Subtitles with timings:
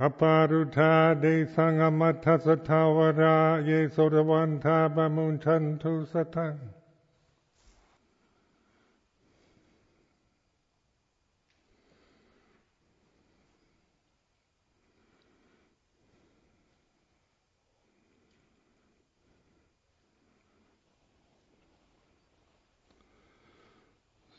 [0.00, 1.44] Aparuta de
[3.66, 3.86] ye
[4.88, 6.58] bamunchantu satang.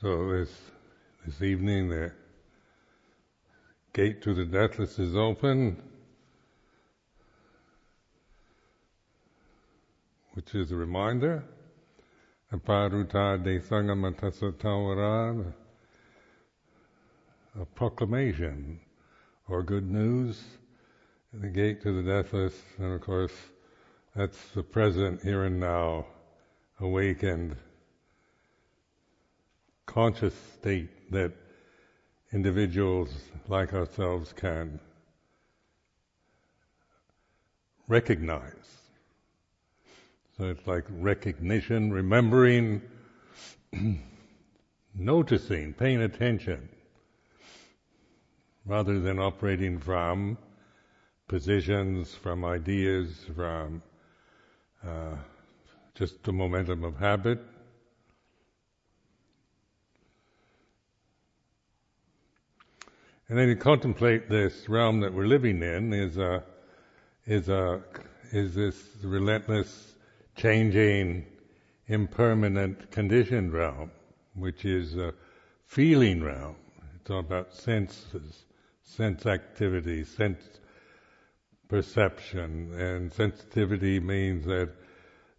[0.01, 0.49] So this
[1.23, 2.15] this evening there
[3.93, 5.81] gate to the deathless is open,
[10.33, 11.43] which is a reminder.
[12.53, 15.53] Aparuta de Sangamatasa
[17.59, 18.79] a proclamation
[19.47, 20.41] or good news,
[21.33, 23.33] the gate to the deathless, and of course,
[24.15, 26.05] that's the present here and now,
[26.79, 27.55] awakened
[29.85, 31.33] conscious state that
[32.33, 33.09] individuals
[33.47, 34.79] like ourselves can
[37.87, 38.81] recognize.
[40.37, 42.81] So it's like recognition, remembering,
[44.95, 46.69] noticing, paying attention,
[48.65, 50.37] rather than operating from
[51.27, 53.81] positions, from ideas, from
[54.85, 55.15] uh,
[55.95, 57.39] just the momentum of habit.
[63.31, 66.43] And then you contemplate this realm that we're living in is a,
[67.25, 67.81] is a,
[68.33, 69.93] is this relentless,
[70.35, 71.25] changing,
[71.87, 73.89] impermanent, conditioned realm,
[74.35, 75.13] which is a
[75.65, 76.57] feeling realm.
[76.99, 78.43] It's all about senses,
[78.83, 80.43] sense activity, sense
[81.69, 84.71] perception, and sensitivity means that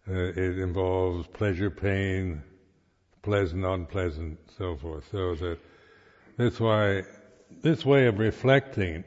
[0.09, 2.41] uh, it involves pleasure, pain,
[3.21, 5.07] pleasant, unpleasant, so forth.
[5.11, 5.59] So that
[6.37, 7.03] that's why
[7.61, 9.03] this way of reflecting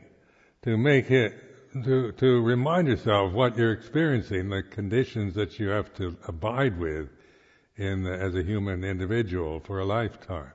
[0.62, 1.34] to make it
[1.84, 7.08] to to remind yourself what you're experiencing, the conditions that you have to abide with
[7.76, 10.52] in as a human individual for a lifetime.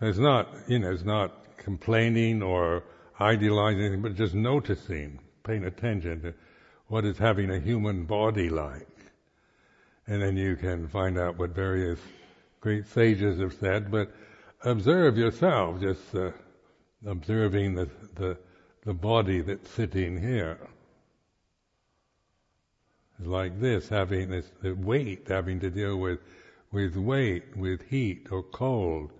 [0.00, 2.84] It's not you know it's not complaining or
[3.20, 6.34] idealizing, but just noticing, paying attention to
[6.86, 8.88] what is having a human body like,
[10.06, 11.98] and then you can find out what various
[12.60, 14.10] great sages have said, but
[14.62, 16.30] observe yourself, just uh,
[17.06, 18.38] observing the, the,
[18.84, 20.58] the body that's sitting here.
[23.20, 26.20] Like this, having this weight, having to deal with
[26.70, 29.10] with weight, with heat or cold,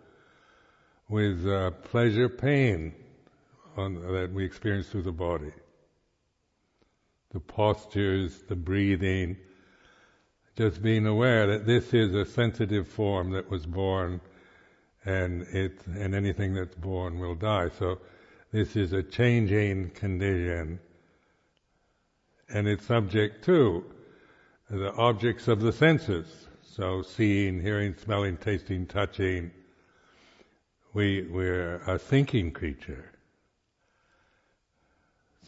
[1.08, 2.94] with uh, pleasure, pain
[3.76, 5.52] on, that we experience through the body.
[7.32, 9.36] The postures, the breathing,
[10.56, 14.20] just being aware that this is a sensitive form that was born
[15.08, 17.70] and it and anything that's born will die.
[17.78, 17.98] So
[18.52, 20.80] this is a changing condition,
[22.50, 23.84] and it's subject to
[24.68, 26.26] the objects of the senses.
[26.62, 29.50] So seeing, hearing, smelling, tasting, touching.
[30.92, 33.12] We we're a thinking creature.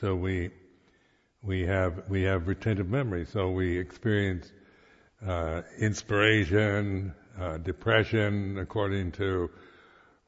[0.00, 0.50] So we
[1.42, 3.26] we have we have retentive memory.
[3.26, 4.50] So we experience
[5.26, 9.50] uh, inspiration, uh, depression according to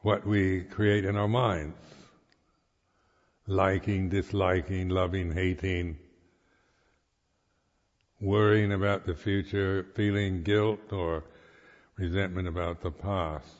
[0.00, 1.76] what we create in our minds.
[3.46, 5.96] Liking, disliking, loving, hating,
[8.20, 11.24] worrying about the future, feeling guilt or
[11.96, 13.56] resentment about the past.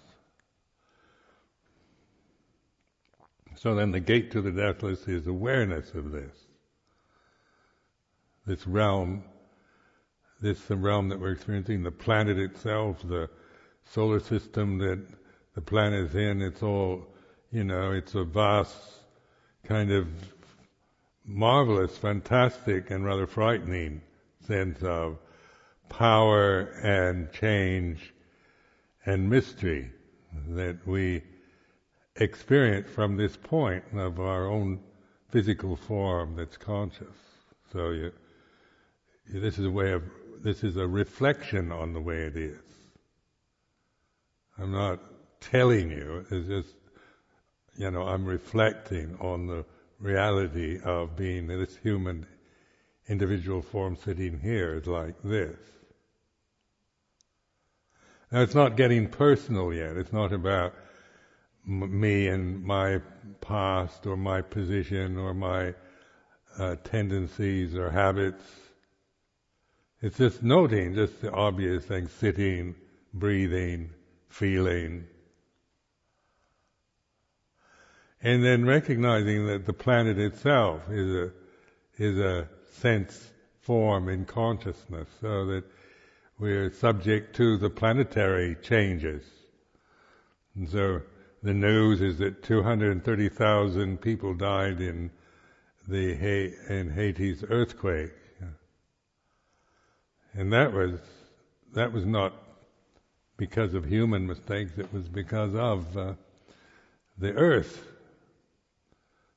[3.57, 6.37] So then the gate to the deathless is awareness of this.
[8.47, 9.25] This realm
[10.43, 13.31] this the realm that we're experiencing, the planet itself, the
[13.85, 15.00] solar system that
[15.55, 17.06] the planet is in, it's all,
[17.53, 18.77] you know, it's a vast
[19.65, 20.09] kind of
[21.25, 24.00] marvelous, fantastic, and rather frightening
[24.47, 25.19] sense of
[25.89, 28.12] power and change
[29.06, 29.91] and mystery
[30.49, 31.23] that we
[32.17, 34.81] experience from this point of our own
[35.31, 37.17] physical form that's conscious.
[37.73, 38.12] So you,
[39.27, 40.03] this is a way of
[40.43, 42.59] this is a reflection on the way it is.
[44.59, 45.00] I'm not
[45.41, 46.75] telling you, it's just,
[47.77, 49.65] you know, I'm reflecting on the
[49.99, 52.27] reality of being this human
[53.09, 55.56] individual form sitting here is like this.
[58.31, 59.97] Now it's not getting personal yet.
[59.97, 60.75] It's not about
[61.69, 63.00] m- me and my
[63.41, 65.75] past or my position or my
[66.59, 68.45] uh, tendencies or habits.
[70.02, 72.75] It's just noting just the obvious things, sitting,
[73.14, 73.90] breathing,
[74.28, 75.06] feeling.
[78.20, 81.32] And then recognizing that the planet itself is a,
[81.99, 85.64] is a sense form in consciousness, so that
[86.37, 89.22] we're subject to the planetary changes.
[90.56, 91.02] And so
[91.44, 95.12] the news is that 230,000 people died in
[95.87, 96.12] the
[96.69, 98.12] in Haiti's earthquake,
[100.34, 100.99] and that was
[101.75, 102.32] that was not
[103.37, 104.73] because of human mistakes.
[104.76, 106.14] It was because of uh,
[107.19, 107.87] the Earth,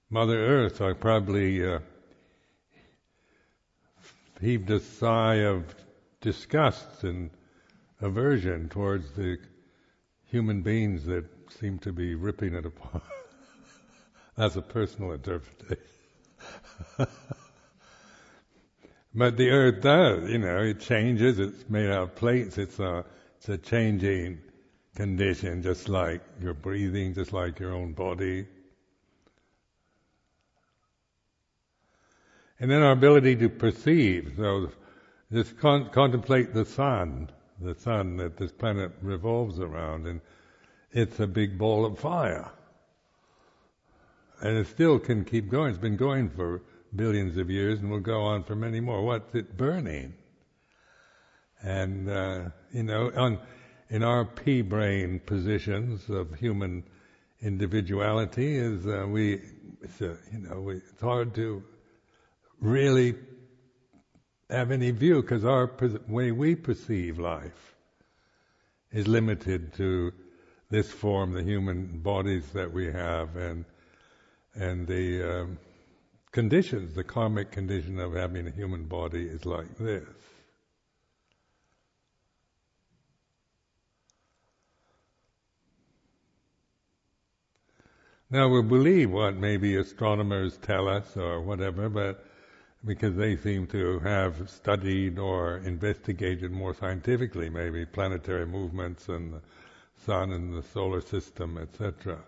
[0.10, 0.82] Mother Earth.
[0.82, 1.80] I probably uh,
[4.42, 5.74] heaved a sigh of
[6.22, 7.30] disgust and
[8.02, 9.38] aversion towards the
[10.26, 13.04] human beings that seem to be ripping it apart.
[14.36, 15.84] That's a personal interpretation.
[19.16, 23.06] but the earth does, you know, it changes, it's made out of plates, it's a,
[23.38, 24.40] it's a changing
[24.96, 28.46] condition, just like your breathing, just like your own body.
[32.60, 34.70] And then our ability to perceive, so
[35.32, 37.30] just con- contemplate the sun,
[37.62, 40.20] the sun that this planet revolves around, and
[40.92, 42.52] it's a big ball of fire.
[44.42, 45.70] And it still can keep going.
[45.70, 46.62] It's been going for
[46.96, 49.04] billions of years and will go on for many more.
[49.04, 50.14] What's it burning?
[51.62, 53.40] And, uh, you know, on,
[53.90, 56.84] in our pea brain positions of human
[57.42, 59.42] individuality is uh, we,
[59.82, 61.64] it's, uh, you know, we, it's hard to
[62.60, 63.16] really
[64.50, 65.72] have any view because our
[66.08, 67.76] way we perceive life
[68.92, 70.14] is limited to
[70.70, 73.66] this form, the human bodies that we have, and
[74.56, 75.60] and the um,
[76.36, 80.04] conditions, the karmic condition of having a human body is like this.
[88.30, 92.26] Now we believe what maybe astronomers tell us or whatever, but
[92.84, 99.42] because they seem to have studied or investigated more scientifically maybe planetary movements and the
[100.06, 102.20] sun and the solar system, etc.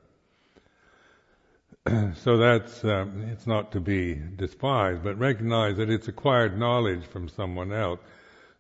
[2.15, 7.29] so that's um, it's not to be despised, but recognize that it's acquired knowledge from
[7.29, 7.99] someone else.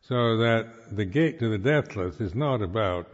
[0.01, 3.07] So that the gate to the deathless is not about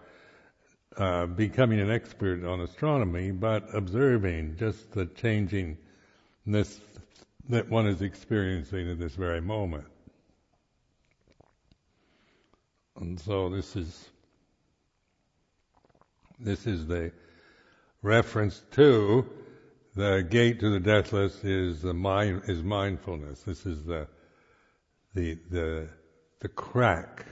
[0.98, 5.78] uh, becoming an expert on astronomy, but observing just the changingness
[7.50, 9.86] that one is experiencing in this very moment.
[13.00, 14.10] And so this is
[16.39, 17.12] this is the
[18.01, 19.28] reference to
[19.95, 23.44] the gate to the deathless is the mind is mindfulness.
[23.44, 24.07] This is the
[25.13, 25.90] the the
[26.40, 27.25] the crack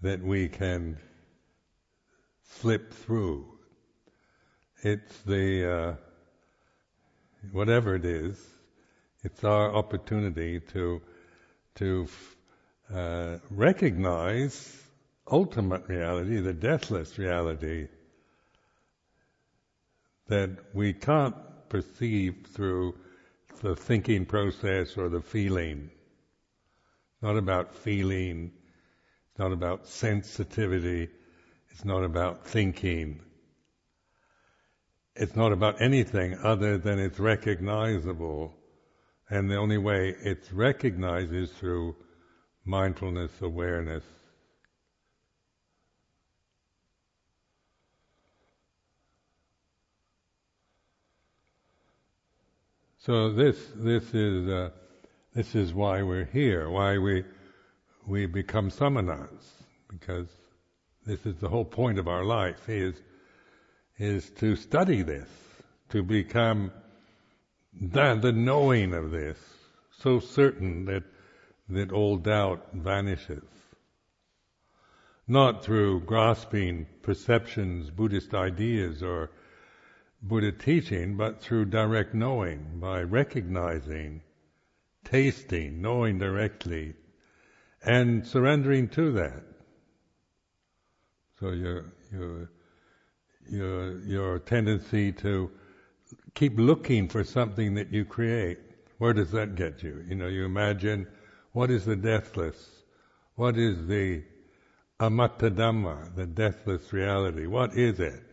[0.00, 0.96] that we can
[2.42, 3.46] slip through.
[4.82, 5.94] It's the uh,
[7.52, 8.42] whatever it is,
[9.22, 11.02] it's our opportunity to
[11.74, 12.08] to
[12.92, 14.82] uh, recognize
[15.30, 17.88] ultimate reality, the deathless reality
[20.28, 21.34] that we can't
[21.68, 22.94] perceive through
[23.62, 25.90] the thinking process or the feeling.
[27.20, 28.52] Not about feeling,
[29.38, 31.08] not about sensitivity,
[31.70, 33.20] it's not about thinking.
[35.14, 38.54] It's not about anything other than it's recognizable.
[39.30, 41.96] And the only way it's recognized is through
[42.64, 44.04] mindfulness, awareness,
[53.08, 54.68] So this this is uh,
[55.32, 57.24] this is why we're here, why we
[58.06, 60.28] we become samanas, because
[61.06, 62.96] this is the whole point of our life is
[63.96, 65.30] is to study this,
[65.88, 66.70] to become
[67.80, 69.38] the, the knowing of this,
[69.90, 71.04] so certain that
[71.70, 73.48] that all doubt vanishes.
[75.26, 79.30] Not through grasping perceptions, Buddhist ideas, or
[80.22, 84.22] Buddha teaching, but through direct knowing, by recognizing,
[85.04, 86.94] tasting, knowing directly,
[87.84, 89.44] and surrendering to that.
[91.38, 92.50] So your your
[93.48, 95.50] your your tendency to
[96.34, 98.58] keep looking for something that you create,
[98.98, 100.04] Where does that get you?
[100.08, 101.06] You know, you imagine
[101.52, 102.82] what is the deathless?
[103.36, 104.24] What is the
[104.98, 107.46] amata Dhamma, the deathless reality?
[107.46, 108.27] What is it?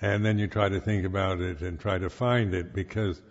[0.00, 3.22] And then you try to think about it and try to find it because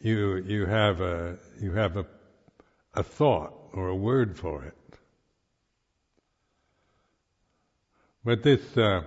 [0.00, 2.06] you you have a you have a
[2.94, 4.74] a thought or a word for it.
[8.24, 9.02] But this uh,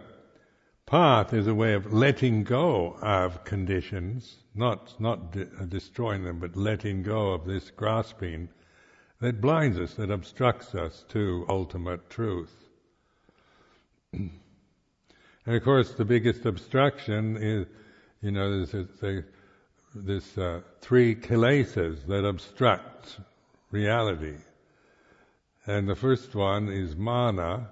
[0.86, 6.40] path is a way of letting go of conditions, not not de- uh, destroying them,
[6.40, 8.50] but letting go of this grasping
[9.20, 12.54] that blinds us, that obstructs us to ultimate truth.
[15.46, 17.66] and of course, the biggest obstruction is,
[18.22, 18.72] you know, there's
[19.02, 19.24] this,
[19.96, 23.18] this uh, three kilesas that obstruct
[23.72, 24.36] reality.
[25.66, 27.70] And the first one is mana,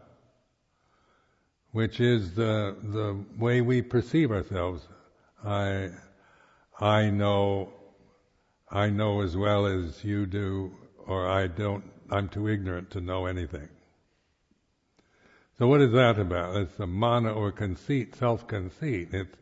[1.71, 4.87] which is the the way we perceive ourselves.
[5.43, 5.89] I
[6.79, 7.73] I know
[8.71, 10.71] I know as well as you do,
[11.07, 11.83] or I don't.
[12.11, 13.69] I'm too ignorant to know anything.
[15.59, 16.55] So what is that about?
[16.55, 19.09] It's a mana or conceit, self-conceit.
[19.11, 19.35] It's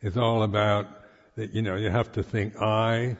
[0.00, 0.86] it's all about
[1.34, 1.52] that.
[1.52, 3.16] You know, you have to think I,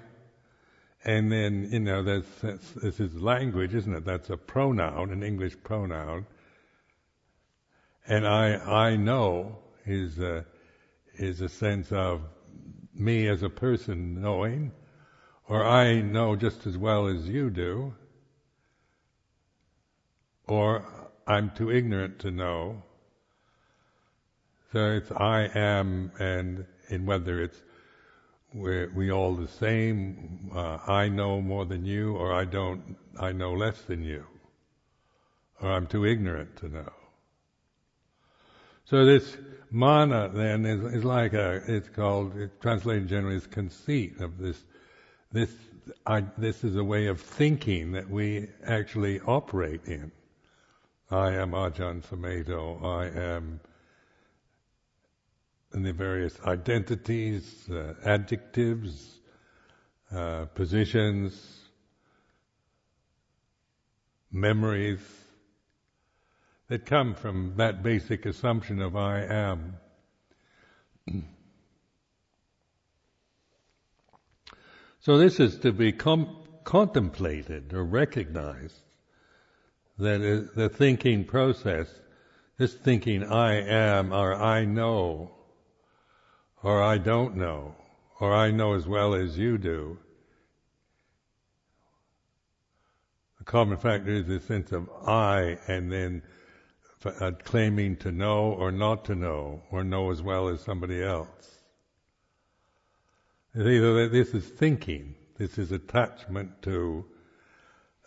[1.04, 4.04] and then you know, that's, that's this is language, isn't it?
[4.04, 6.26] That's a pronoun, an English pronoun
[8.08, 10.44] and I, I know is a,
[11.14, 12.22] is a sense of
[12.94, 14.72] me as a person knowing,
[15.46, 17.94] or I know just as well as you do,
[20.46, 20.84] or
[21.28, 22.82] I'm too ignorant to know.
[24.72, 27.60] So it's I am, and in whether it's
[28.54, 33.32] we're, we all the same, uh, I know more than you, or I don't, I
[33.32, 34.24] know less than you,
[35.60, 36.92] or I'm too ignorant to know.
[38.86, 39.36] So this
[39.70, 44.64] mana then is, is like a, it's called, it's translated generally as conceit of this,
[45.30, 45.50] this,
[46.06, 50.10] I, this is a way of thinking that we actually operate in.
[51.10, 53.60] I am Ajahn Sumedho, I am
[55.72, 59.18] in the various identities, uh, adjectives,
[60.12, 61.60] uh, positions,
[64.30, 65.00] memories,
[66.68, 69.78] that come from that basic assumption of I am.
[75.00, 78.82] so this is to be com- contemplated or recognized
[79.98, 81.88] that the thinking process,
[82.56, 85.32] this thinking I am or I know
[86.62, 87.74] or I don't know
[88.20, 89.98] or I know as well as you do.
[93.38, 96.22] The common factor is the sense of I and then
[97.04, 101.60] uh, claiming to know or not to know, or know as well as somebody else.
[103.54, 107.04] This is thinking, this is attachment to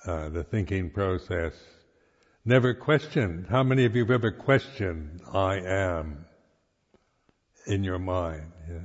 [0.05, 1.53] uh, the thinking process.
[2.43, 3.47] Never questioned.
[3.49, 6.25] How many of you have ever questioned I am
[7.67, 8.51] in your mind?
[8.67, 8.79] Yeah?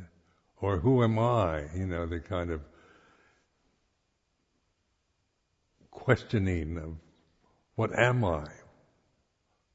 [0.60, 1.64] Or who am I?
[1.74, 2.60] You know, the kind of
[5.90, 6.96] questioning of
[7.76, 8.46] what am I?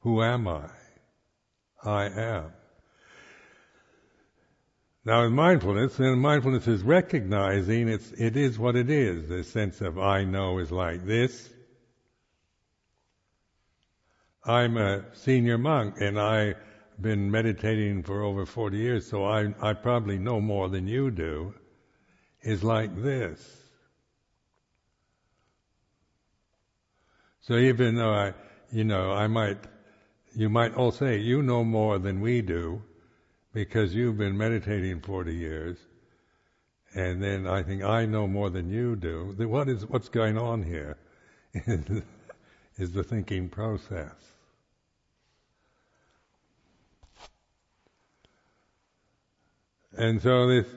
[0.01, 0.69] Who am I?
[1.83, 2.51] I am.
[5.03, 9.27] Now in mindfulness, and mindfulness is recognizing it's, it is what it is.
[9.27, 11.49] The sense of I know is like this.
[14.43, 16.55] I'm a senior monk and I've
[16.99, 21.53] been meditating for over 40 years, so I, I probably know more than you do,
[22.41, 23.57] is like this.
[27.41, 28.33] So even though I,
[28.71, 29.57] you know, I might
[30.33, 32.81] you might all say, you know more than we do
[33.53, 35.77] because you've been meditating 40 years.
[36.93, 39.35] And then I think I know more than you do.
[39.37, 40.97] What is, what's going on here
[42.77, 44.30] is the thinking process.
[49.97, 50.67] And so this,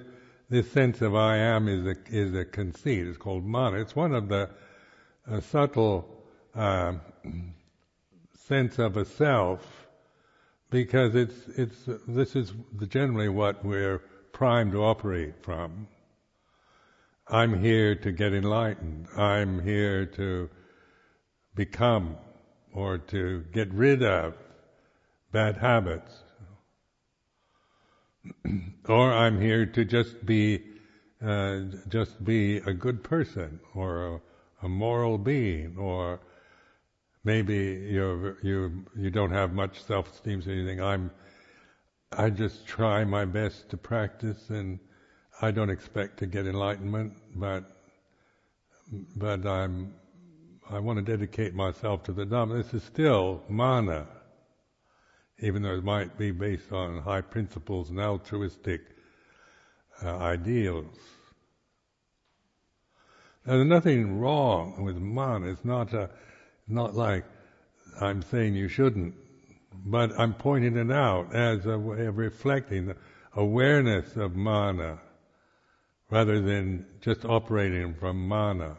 [0.51, 3.07] this sense of I am is a, is a conceit.
[3.07, 3.81] It's called mana.
[3.81, 4.51] It's one of the
[5.31, 6.95] uh, subtle uh,
[8.47, 9.85] sense of a self
[10.71, 12.53] because it's it's this is
[12.89, 13.99] generally what we're
[14.33, 15.87] primed to operate from.
[17.29, 19.07] I'm here to get enlightened.
[19.17, 20.51] I'm here to
[21.55, 22.17] become
[22.73, 24.35] or to get rid of
[25.31, 26.24] bad habits.
[28.89, 30.63] Or I'm here to just be
[31.25, 34.21] uh, just be a good person or a,
[34.67, 36.21] a moral being or
[37.25, 37.57] maybe
[37.91, 40.81] you you you don't have much self-esteem or anything.
[40.81, 41.11] I'm
[42.17, 44.79] I just try my best to practice, and
[45.43, 47.65] I don't expect to get enlightenment, but
[49.17, 49.95] but I'm
[50.71, 52.63] I want to dedicate myself to the Dhamma.
[52.63, 54.07] This is still mana,
[55.39, 58.83] even though it might be based on high principles and altruistic
[60.03, 60.97] uh, ideals.
[63.47, 65.51] Now, there's nothing wrong with mana.
[65.51, 66.11] It's not a,
[66.67, 67.25] not like
[68.01, 69.15] I'm saying you shouldn't,
[69.85, 72.97] but I'm pointing it out as a way of reflecting the
[73.35, 74.99] awareness of mana
[76.11, 78.77] rather than just operating from mana.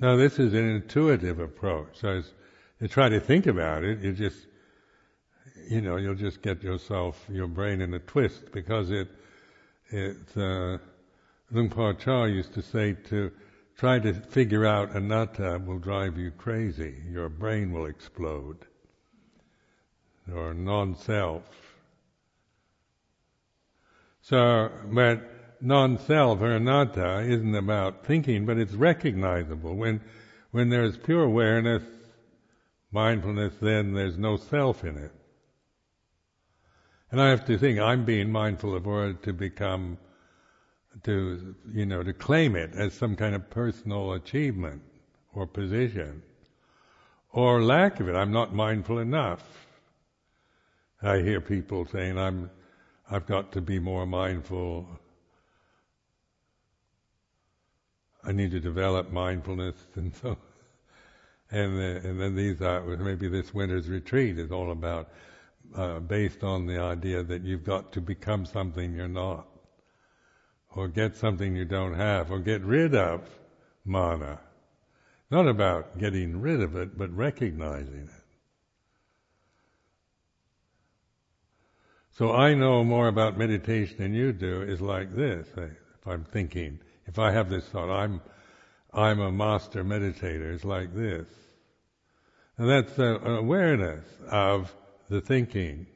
[0.00, 2.00] Now, this is an intuitive approach.
[2.00, 2.32] So as
[2.80, 4.46] you try to think about it, you just,
[5.68, 9.08] you know, you'll just get yourself, your brain in a twist because it,
[9.90, 10.78] it, uh,
[11.50, 13.30] Luang Por Chah used to say to
[13.76, 17.02] try to figure out anatta will drive you crazy.
[17.10, 18.56] Your brain will explode.
[20.34, 21.42] Or non-self.
[24.22, 29.74] So, but non-self or anatta isn't about thinking, but it's recognizable.
[29.74, 30.00] When,
[30.50, 31.82] when there's pure awareness,
[32.90, 35.12] mindfulness, then there's no self in it.
[37.10, 39.98] And I have to think I'm being mindful of order to become,
[41.04, 44.82] to, you know, to claim it as some kind of personal achievement
[45.32, 46.22] or position.
[47.32, 48.16] Or lack of it.
[48.16, 49.42] I'm not mindful enough.
[51.02, 52.50] I hear people saying I'm,
[53.10, 54.86] I've got to be more mindful
[58.22, 60.36] I need to develop mindfulness, and so,
[61.50, 65.10] and uh, and then these are maybe this winter's retreat is all about
[65.74, 69.46] uh, based on the idea that you've got to become something you're not,
[70.74, 73.28] or get something you don't have, or get rid of
[73.84, 74.40] mana.
[75.30, 78.24] Not about getting rid of it, but recognizing it.
[82.12, 86.80] So I know more about meditation than you do is like this, if I'm thinking
[87.10, 88.20] if I have this thought, I'm,
[88.94, 91.26] I'm a master meditator, it's like this.
[92.56, 94.72] And that's an awareness of
[95.08, 95.88] the thinking.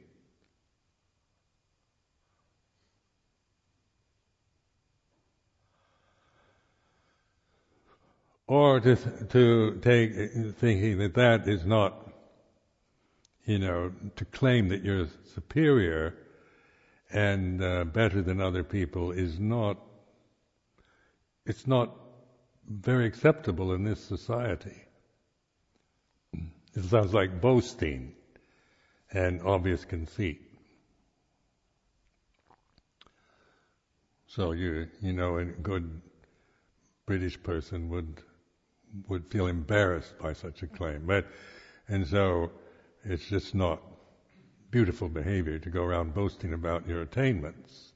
[8.47, 10.13] Or to, to take
[10.57, 12.11] thinking that that is not,
[13.45, 16.13] you know, to claim that you're superior
[17.09, 19.77] and uh, better than other people is not
[21.45, 21.95] it's not
[22.67, 24.81] very acceptable in this society.
[26.75, 28.13] It sounds like boasting
[29.11, 30.41] and obvious conceit.
[34.27, 36.01] So you you know a good
[37.05, 38.21] British person would
[39.07, 41.05] would feel embarrassed by such a claim.
[41.05, 41.27] But
[41.87, 42.51] and so
[43.03, 43.81] it's just not
[44.71, 47.93] beautiful behavior to go around boasting about your attainments.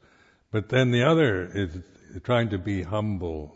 [0.51, 1.77] But then the other is
[2.23, 3.55] trying to be humble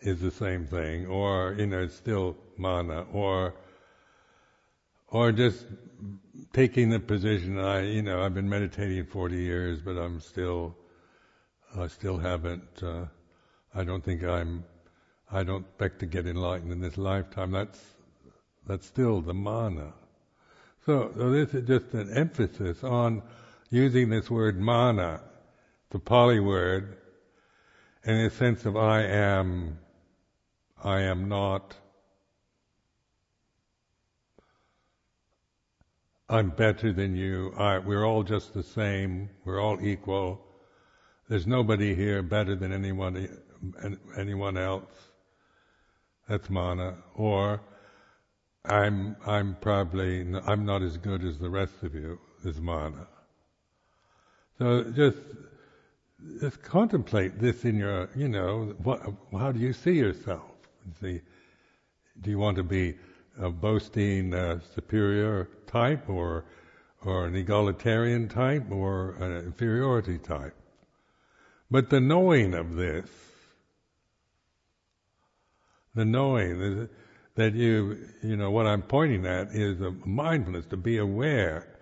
[0.00, 3.54] is the same thing, or you know, still mana, or
[5.08, 5.66] or just
[6.52, 7.58] taking the position.
[7.58, 10.76] I, you know, I've been meditating 40 years, but I'm still,
[11.76, 12.82] I still haven't.
[12.82, 13.06] Uh,
[13.74, 14.64] I don't think I'm.
[15.32, 17.52] I don't expect to get enlightened in this lifetime.
[17.52, 17.80] That's
[18.66, 19.92] that's still the mana.
[20.86, 23.22] So, so this is just an emphasis on
[23.70, 25.20] using this word mana,
[25.90, 26.96] the Pali word,
[28.04, 29.78] in a sense of I am,
[30.82, 31.74] I am not,
[36.28, 40.40] I'm better than you, I, we're all just the same, we're all equal,
[41.28, 43.28] there's nobody here better than anyone,
[44.16, 44.90] anyone else.
[46.28, 46.96] That's mana.
[47.14, 47.60] Or,
[48.64, 53.06] I'm, I'm probably, I'm not as good as the rest of you, is mana.
[54.58, 55.18] So just
[56.40, 59.02] just contemplate this in your, you know, what,
[59.32, 60.50] how do you see yourself?
[61.00, 61.20] See,
[62.20, 62.96] do you want to be
[63.38, 66.44] a boasting uh, superior type, or
[67.02, 70.54] or an egalitarian type, or an inferiority type?
[71.70, 73.08] But the knowing of this,
[75.94, 76.88] the knowing
[77.36, 81.79] that you, you know, what I'm pointing at is a mindfulness to be aware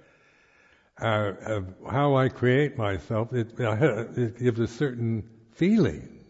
[1.01, 6.25] uh, of how I create myself, it, it gives a certain feeling.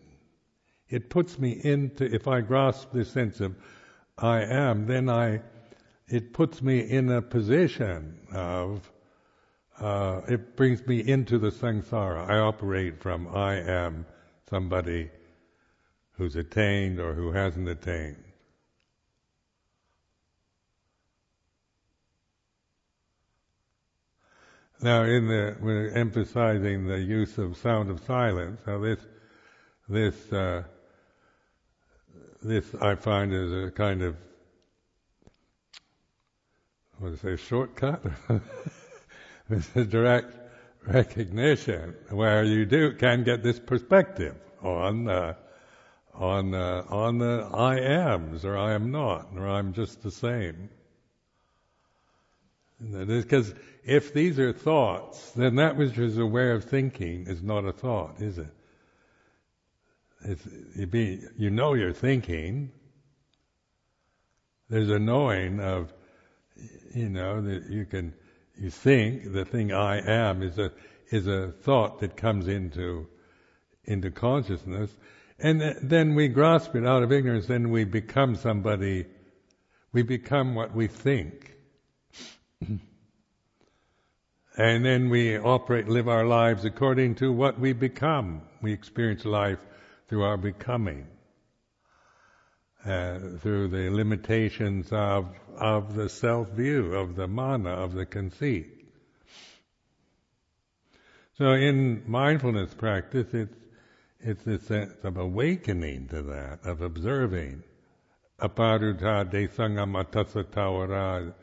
[0.89, 3.55] It puts me into, if I grasp this sense of
[4.17, 5.43] I am, then I,
[6.09, 8.91] it puts me in a position of,
[9.81, 12.29] uh, it brings me into the samsara.
[12.29, 14.07] I operate from I am
[14.49, 15.11] somebody
[16.13, 18.25] who's attained or who hasn't attained.
[24.81, 28.61] Now, in the we're emphasizing the use of sound of silence.
[28.65, 29.01] Now, this
[29.89, 30.63] this uh,
[32.43, 34.17] this I find is a kind of
[36.99, 38.03] what to say shortcut.
[39.49, 40.37] this is direct
[40.87, 45.35] recognition where you do can get this perspective on uh,
[46.15, 50.71] on uh, on the I am's or I am not or I'm just the same.
[52.81, 53.53] Because
[53.89, 57.73] if these are thoughts, then that which is a way of thinking is not a
[57.73, 58.51] thought, is it?
[60.77, 62.71] You, be, you know you're thinking.
[64.69, 65.95] There's a knowing of,
[66.95, 68.13] you know, that you can,
[68.59, 70.71] you think the thing I am is a,
[71.11, 73.07] is a thought that comes into,
[73.85, 74.91] into consciousness.
[75.39, 79.07] And then we grasp it out of ignorance, then we become somebody,
[79.93, 81.55] we become what we think.
[84.59, 88.43] and then we operate, live our lives according to what we become.
[88.61, 89.61] We experience life
[90.09, 91.07] through our becoming,
[92.85, 98.67] uh, through the limitations of of the self view, of the mana, of the conceit.
[101.37, 103.55] So in mindfulness practice, it's
[104.19, 107.63] it's a sense of awakening to that, of observing.
[108.41, 111.35] Aparuta de sangamatasa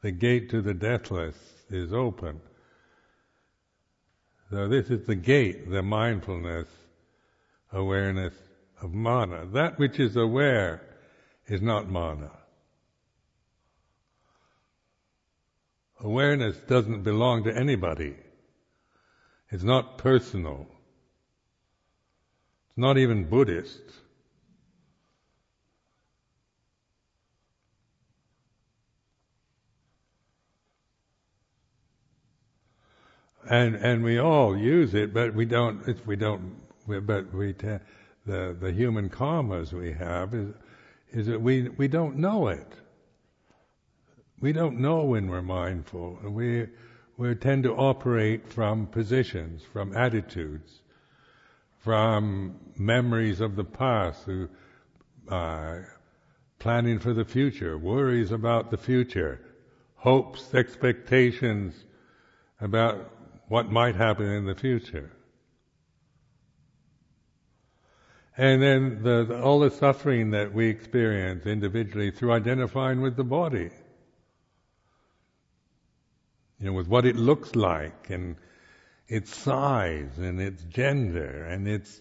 [0.00, 1.36] the gate to the deathless
[1.68, 2.40] is open.
[4.52, 6.68] So this is the gate, the mindfulness,
[7.72, 8.34] awareness
[8.82, 9.46] of mana.
[9.46, 10.82] That which is aware
[11.46, 12.30] is not mana.
[16.00, 18.14] Awareness doesn't belong to anybody.
[19.48, 20.66] It's not personal.
[22.68, 23.80] It's not even Buddhist.
[33.48, 36.06] And and we all use it, but we don't.
[36.06, 36.56] We don't.
[36.86, 40.54] But we the the human karmas we have is
[41.10, 42.68] is that we we don't know it.
[44.40, 46.18] We don't know when we're mindful.
[46.22, 46.68] We
[47.16, 50.82] we tend to operate from positions, from attitudes
[51.82, 54.28] from memories of the past,
[55.28, 55.78] uh,
[56.58, 59.40] planning for the future, worries about the future,
[59.96, 61.74] hopes, expectations
[62.60, 63.10] about
[63.52, 65.10] what might happen in the future.
[68.34, 73.24] And then the, the, all the suffering that we experience individually through identifying with the
[73.24, 73.68] body.
[76.60, 78.36] You know, with what it looks like and
[79.06, 82.00] its size and its gender and its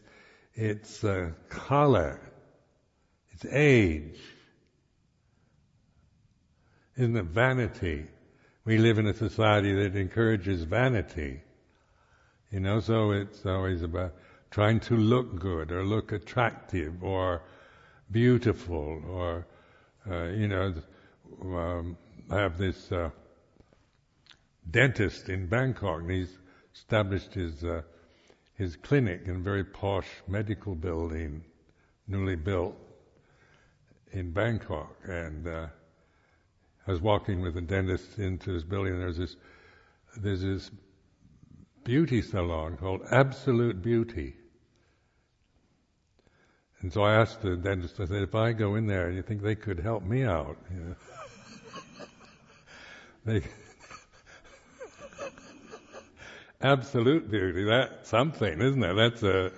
[0.53, 2.21] its uh, color,
[3.33, 4.21] its age.
[6.95, 8.07] Isn't it vanity?
[8.63, 11.41] We live in a society that encourages vanity.
[12.51, 14.13] You know, so it's always about
[14.51, 17.41] trying to look good or look attractive or
[18.11, 19.47] beautiful or,
[20.09, 20.73] uh, you know,
[21.43, 21.97] um,
[22.29, 23.09] I have this uh,
[24.69, 26.37] dentist in Bangkok and he's
[26.75, 27.81] established his uh,
[28.61, 31.43] his clinic in a very posh medical building,
[32.07, 32.75] newly built
[34.11, 34.95] in Bangkok.
[35.05, 35.67] And uh,
[36.91, 39.37] I was walking with a dentist into his building, and there's this
[40.17, 40.69] there's this
[41.85, 44.35] beauty salon called Absolute Beauty.
[46.81, 49.41] And so I asked the dentist, I said, if I go in there, you think
[49.41, 50.57] they could help me out?
[50.69, 50.95] You know?
[53.23, 53.41] they
[56.61, 57.63] absolute beauty.
[57.63, 58.93] That's something, isn't it?
[58.95, 59.53] That's a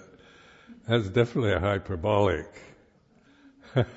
[0.88, 2.46] that's definitely a hyperbolic.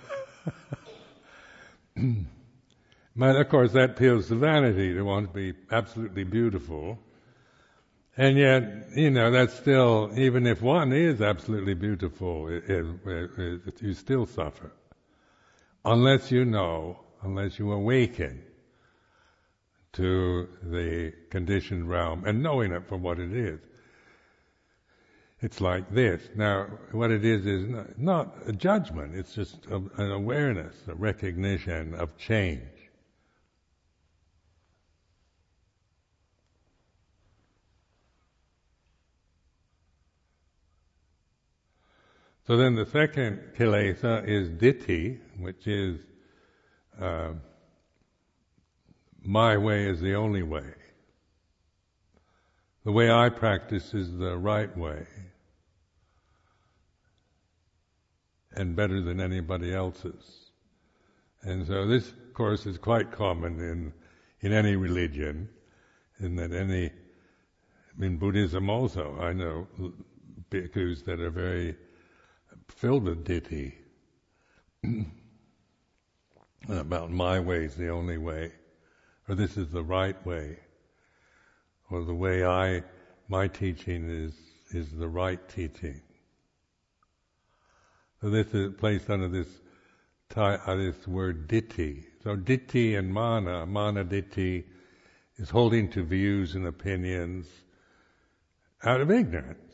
[3.17, 6.99] but of course, that appeals to vanity to want to be absolutely beautiful.
[8.17, 12.87] And yet, you know, that's still, even if one is absolutely beautiful, it, it,
[13.67, 14.73] it, you still suffer.
[15.85, 18.43] Unless you know, unless you awaken
[19.97, 23.61] to the conditioned realm and knowing it for what it is.
[25.41, 26.23] It's like this.
[26.35, 31.95] Now, what it is is not a judgment, it's just a, an awareness, a recognition
[31.95, 32.63] of change.
[42.47, 45.99] So then the second kilesa is ditthi, which is
[47.01, 47.33] uh,
[49.25, 50.73] my way is the only way.
[52.85, 55.07] The way I practice is the right way
[58.53, 60.51] and better than anybody else's.
[61.43, 63.93] And so this, of course, is quite common in,
[64.41, 65.49] in any religion,
[66.21, 66.93] in that any
[68.01, 69.67] in Buddhism also, I know
[70.51, 71.77] bhikkhus that are very
[72.69, 73.75] filled with ditthi.
[76.69, 78.53] about my way is the only way,
[79.29, 80.59] or this is the right way,
[81.91, 82.83] or the way I,
[83.29, 84.35] my teaching is,
[84.73, 86.01] is the right teaching.
[88.21, 89.49] So this is placed under this,
[90.35, 92.05] uh, this word ditthi.
[92.25, 94.65] So ditthi and mana, mana ditthi,
[95.37, 97.47] is holding to views and opinions
[98.83, 99.66] out of ignorance.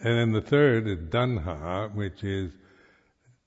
[0.00, 2.52] And then the third is tanha, which is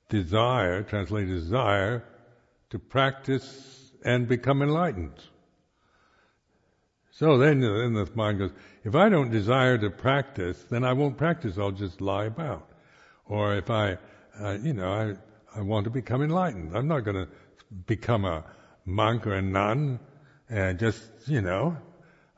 [0.10, 2.04] desire, translated desire,
[2.72, 5.14] to practice and become enlightened.
[7.12, 8.52] So then, then the mind goes,
[8.84, 12.68] if I don't desire to practice, then I won't practice, I'll just lie about.
[13.26, 13.98] Or if I,
[14.40, 17.28] uh, you know, I, I want to become enlightened, I'm not going to
[17.86, 18.46] become a
[18.86, 20.00] monk or a nun
[20.50, 21.78] and just, you know,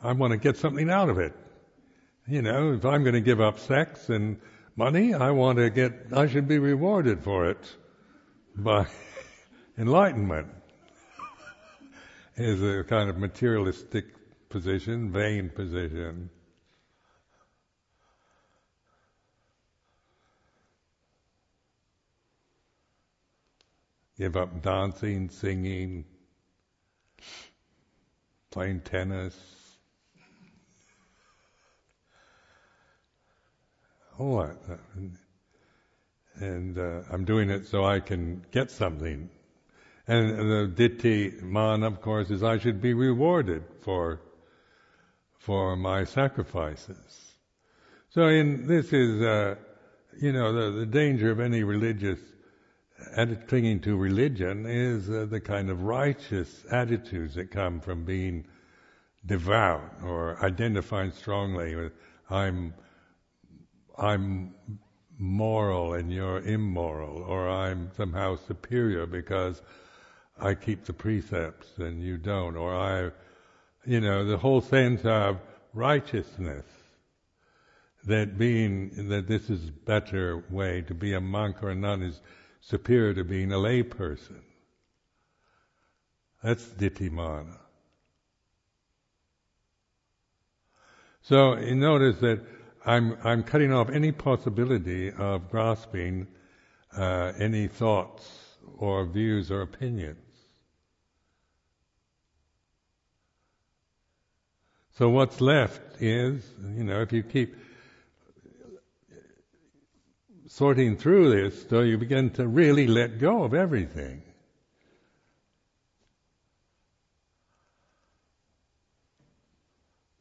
[0.01, 1.33] I want to get something out of it.
[2.27, 4.39] You know, if I'm going to give up sex and
[4.75, 7.75] money, I want to get, I should be rewarded for it
[8.55, 8.85] by
[9.77, 10.47] enlightenment.
[12.37, 14.05] is a kind of materialistic
[14.49, 16.29] position, vain position.
[24.17, 26.05] Give up dancing, singing,
[28.51, 29.60] playing tennis,
[34.19, 34.79] that.
[36.35, 39.29] And uh, I'm doing it so I can get something.
[40.07, 44.19] And the ditthi man, of course, is I should be rewarded for
[45.39, 47.33] for my sacrifices.
[48.09, 49.55] So, in this is, uh,
[50.19, 52.19] you know, the, the danger of any religious
[53.47, 58.45] clinging to religion is uh, the kind of righteous attitudes that come from being
[59.25, 61.93] devout or identifying strongly with
[62.29, 62.73] I'm
[63.97, 64.55] I'm
[65.17, 69.61] moral and you're immoral, or I'm somehow superior because
[70.39, 73.11] I keep the precepts and you don't, or I,
[73.85, 75.39] you know, the whole sense of
[75.73, 76.65] righteousness,
[78.05, 82.19] that being, that this is better way, to be a monk or a nun is
[82.59, 84.41] superior to being a lay person.
[86.43, 87.57] That's ditthimana.
[91.21, 92.41] So you notice that
[92.85, 96.27] I'm, I'm cutting off any possibility of grasping
[96.97, 98.27] uh, any thoughts
[98.77, 100.17] or views or opinions.
[104.97, 106.43] So what's left is,
[106.75, 107.55] you know, if you keep
[110.47, 114.21] sorting through this, so you begin to really let go of everything.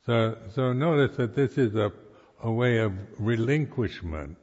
[0.07, 1.93] So, so notice that this is a
[2.43, 4.37] a way of relinquishment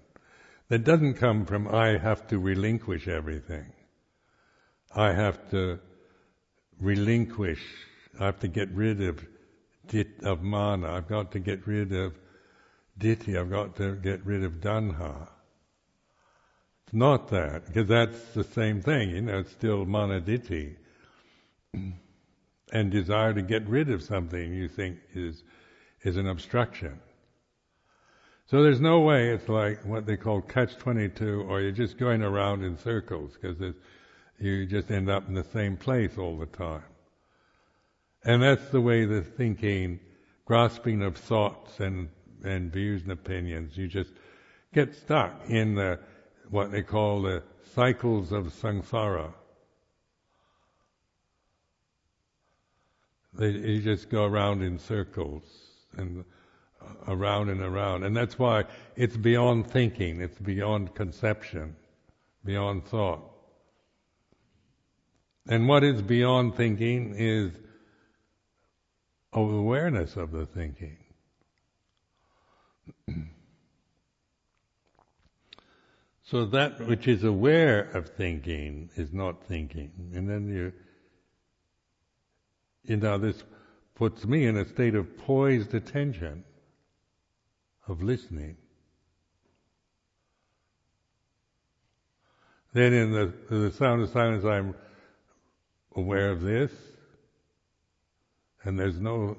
[0.70, 3.72] that doesn't come from I have to relinquish everything.
[4.96, 5.80] I have to
[6.80, 7.64] relinquish,
[8.20, 9.26] I have to get rid of
[9.88, 12.18] dit, of mana, I've got to get rid of
[13.00, 15.30] ditthi, I've got to get rid of tanha.
[16.84, 20.76] It's not that, because that's the same thing, you know, it's still mana ditthi.
[22.72, 25.44] and desire to get rid of something you think is,
[26.04, 27.00] is an obstruction.
[28.50, 32.64] So there's no way it's like what they call catch-22 or you're just going around
[32.64, 33.74] in circles because
[34.40, 36.84] you just end up in the same place all the time.
[38.24, 40.00] And that's the way the thinking,
[40.46, 42.08] grasping of thoughts and,
[42.42, 44.12] and views and opinions, you just
[44.74, 46.00] get stuck in the,
[46.50, 47.44] what they call the
[47.76, 49.34] cycles of samsara.
[53.38, 55.44] You just go around in circles
[55.98, 56.24] and
[57.08, 58.04] around and around.
[58.04, 61.76] And that's why it's beyond thinking, it's beyond conception,
[62.44, 63.22] beyond thought.
[65.48, 67.52] And what is beyond thinking is
[69.34, 70.98] awareness of the thinking.
[76.24, 80.12] so that which is aware of thinking is not thinking.
[80.14, 80.74] And then you,
[82.84, 83.42] you know, this
[83.96, 86.44] puts me in a state of poised attention
[87.88, 88.58] of listening.
[92.74, 94.76] Then in the, the sound of silence, I'm
[95.96, 96.72] aware of this,
[98.64, 99.38] and there's no.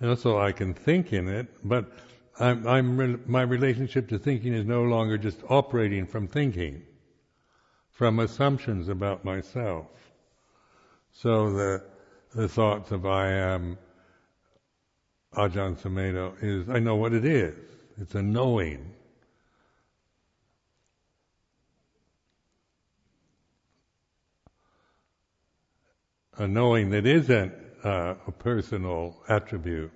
[0.00, 1.92] And also, I can think in it, but
[2.40, 6.82] I'm, I'm, my relationship to thinking is no longer just operating from thinking,
[7.92, 9.86] from assumptions about myself.
[11.12, 11.84] So the
[12.34, 13.76] the thoughts of I am
[15.34, 17.54] Ajahn Sumedho is I know what it is.
[17.98, 18.94] It's a knowing.
[26.38, 27.52] A knowing that isn't
[27.84, 29.92] uh, a personal attribute.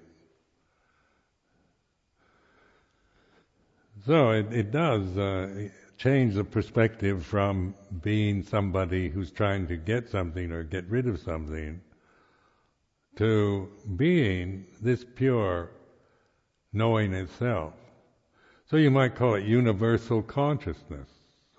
[4.06, 5.68] So it, it does uh,
[5.98, 11.20] change the perspective from being somebody who's trying to get something or get rid of
[11.20, 11.80] something
[13.16, 15.70] to being this pure
[16.72, 17.72] knowing itself.
[18.66, 21.08] So you might call it universal consciousness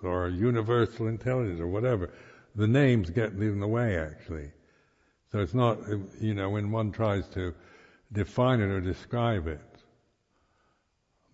[0.02, 2.10] or universal intelligence or whatever.
[2.54, 4.50] The names get in the way actually.
[5.32, 5.78] So it's not,
[6.20, 7.54] you know, when one tries to
[8.12, 9.60] define it or describe it.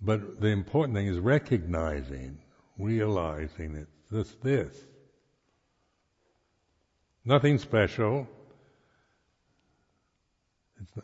[0.01, 2.39] But the important thing is recognizing,
[2.79, 3.89] realizing it.
[4.11, 4.85] This, this.
[7.25, 8.29] Nothing special,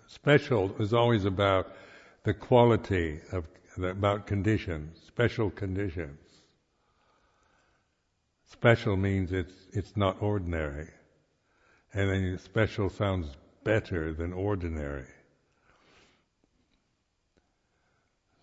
[0.06, 1.72] special is always about
[2.24, 3.46] the quality of
[3.82, 6.18] about conditions, special conditions.
[8.46, 10.88] Special means it's it's not ordinary,
[11.94, 13.28] and then special sounds
[13.64, 15.06] better than ordinary.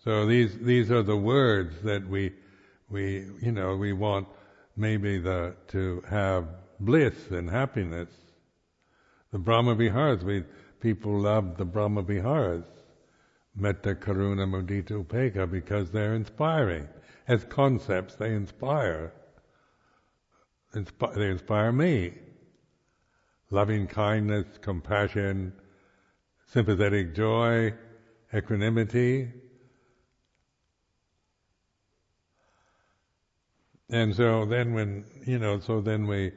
[0.02, 2.32] So these these are the words that we
[2.88, 4.26] we you know we want
[4.76, 6.48] maybe the to have
[6.80, 8.08] bliss and happiness.
[9.32, 10.44] The Brahma Viharas we
[10.80, 12.64] people love the Brahma Viharas,
[13.54, 16.88] Metta, Karuna, Mudita, Upekkha, because they're inspiring.
[17.26, 19.12] As concepts, they inspire.
[20.74, 22.14] Inspi- they inspire me.
[23.50, 25.52] Loving kindness, compassion,
[26.46, 27.74] sympathetic joy,
[28.34, 29.30] equanimity.
[33.90, 36.32] And so then when, you know, so then we,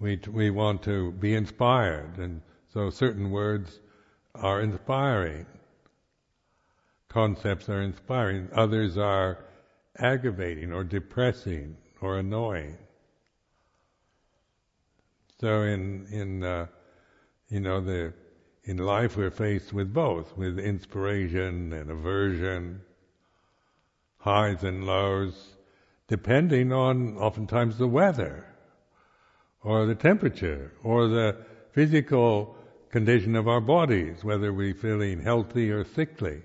[0.00, 3.80] we, we want to be inspired and so certain words
[4.34, 5.46] are inspiring.
[7.08, 8.48] Concepts are inspiring.
[8.54, 9.44] Others are
[9.98, 12.76] aggravating or depressing or annoying.
[15.40, 16.66] So in in uh,
[17.48, 18.12] you know the
[18.64, 22.82] in life we're faced with both, with inspiration and aversion,
[24.18, 25.56] highs and lows,
[26.06, 28.44] depending on oftentimes the weather,
[29.62, 31.36] or the temperature, or the
[31.72, 32.54] physical
[32.90, 36.42] condition of our bodies, whether we're feeling healthy or sickly,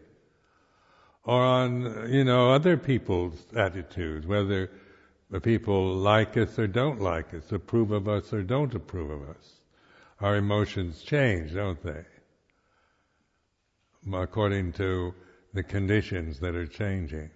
[1.23, 4.69] or on, you know, other people's attitudes, whether
[5.31, 9.29] the people like us or don't like us, approve of us or don't approve of
[9.29, 9.53] us.
[10.21, 12.05] Our emotions change, don't they?
[14.13, 15.13] According to
[15.53, 17.31] the conditions that are changing.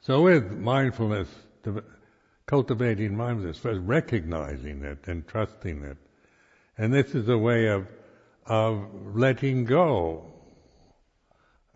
[0.00, 1.28] So with mindfulness,
[2.46, 5.96] cultivating mindfulness, first recognizing it and trusting it.
[6.76, 7.86] And this is a way of,
[8.46, 10.32] of letting go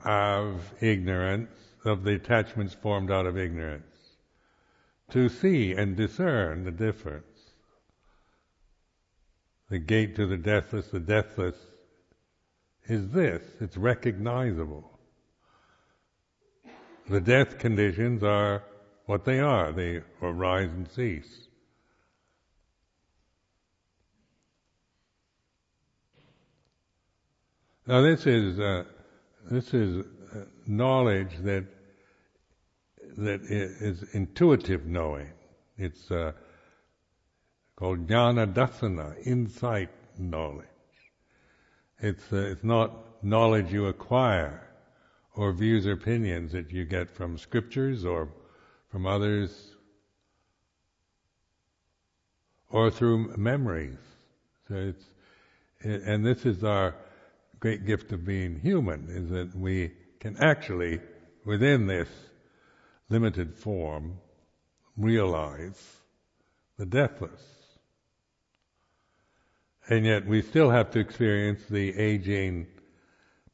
[0.04, 1.50] of ignorance,
[1.84, 3.84] of the attachments formed out of ignorance,
[5.10, 7.24] to see and discern the difference.
[9.68, 11.56] The gate to the deathless, the deathless
[12.84, 14.98] is this, it's recognizable.
[17.08, 18.62] The death conditions are
[19.06, 19.72] what they are.
[19.72, 21.46] They arise and cease.
[27.86, 28.84] Now this is uh,
[29.48, 31.64] this is uh, knowledge that
[33.16, 35.30] that is intuitive knowing.
[35.78, 36.32] It's uh,
[37.76, 40.66] called jnana dassana, insight knowledge.
[42.00, 44.68] It's uh, it's not knowledge you acquire
[45.36, 48.28] or views or opinions that you get from scriptures or
[48.96, 49.74] from others,
[52.70, 53.98] or through memories.
[54.68, 55.04] So it's,
[55.82, 56.94] and this is our
[57.60, 61.00] great gift of being human, is that we can actually,
[61.44, 62.08] within this
[63.10, 64.16] limited form,
[64.96, 65.98] realize
[66.78, 67.42] the deathless.
[69.90, 72.66] And yet we still have to experience the aging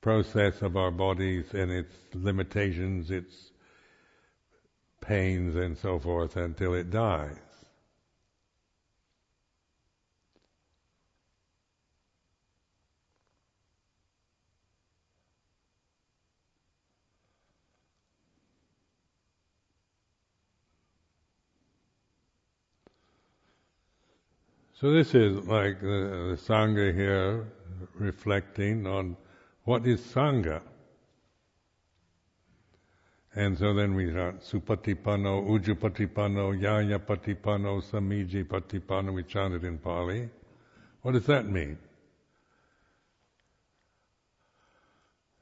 [0.01, 3.52] process of our bodies and its limitations, its
[5.03, 7.37] pains and so forth until it dies.
[24.83, 27.47] So this is like the, the Sangha here
[27.95, 29.17] reflecting on
[29.65, 30.61] What is Sangha?
[33.35, 40.29] And so then we start Supatipanno, Ujupatipanno, Yaya Patipano, Samiji Patipano, we chanted in Pali.
[41.01, 41.79] What does that mean?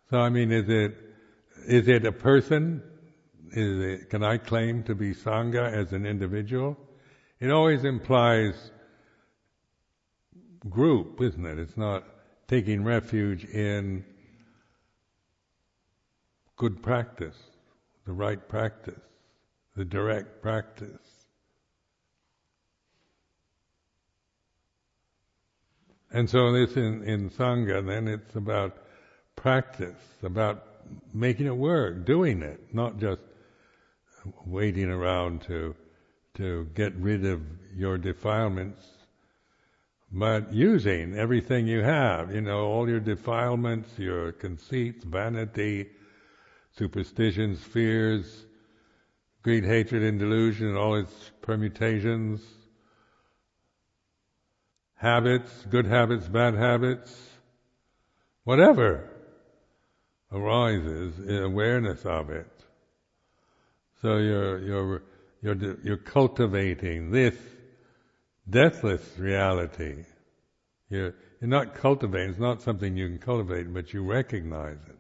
[0.09, 0.97] So I mean, is it,
[1.67, 2.83] is it a person?
[3.53, 6.77] Is it, can I claim to be Sangha as an individual?
[7.41, 8.55] It always implies
[10.69, 11.59] group, isn't it?
[11.59, 12.05] It's not
[12.47, 14.05] taking refuge in
[16.57, 17.37] good practice,
[18.11, 18.99] the right practice,
[19.77, 21.07] the direct practice.
[26.11, 28.77] And so this in, in Sangha, then it's about
[29.37, 29.95] practice,
[30.25, 30.67] about
[31.15, 33.21] making it work, doing it, not just
[34.45, 35.77] waiting around to
[36.35, 37.41] to get rid of
[37.77, 38.85] your defilements,
[40.11, 45.87] but using everything you have, you know, all your defilements, your conceits, vanity,
[46.77, 48.47] superstitions, fears,
[49.43, 52.43] greed, hatred, and delusion, and all its permutations,
[54.95, 57.31] habits, good habits, bad habits,
[58.45, 59.09] whatever
[60.33, 62.51] arises, in awareness of it.
[64.03, 65.03] So you're you're
[65.43, 67.35] you're you're cultivating this
[68.49, 70.05] deathless reality.
[70.89, 72.31] You're you're not cultivating.
[72.31, 75.00] It's not something you can cultivate, but you recognize it,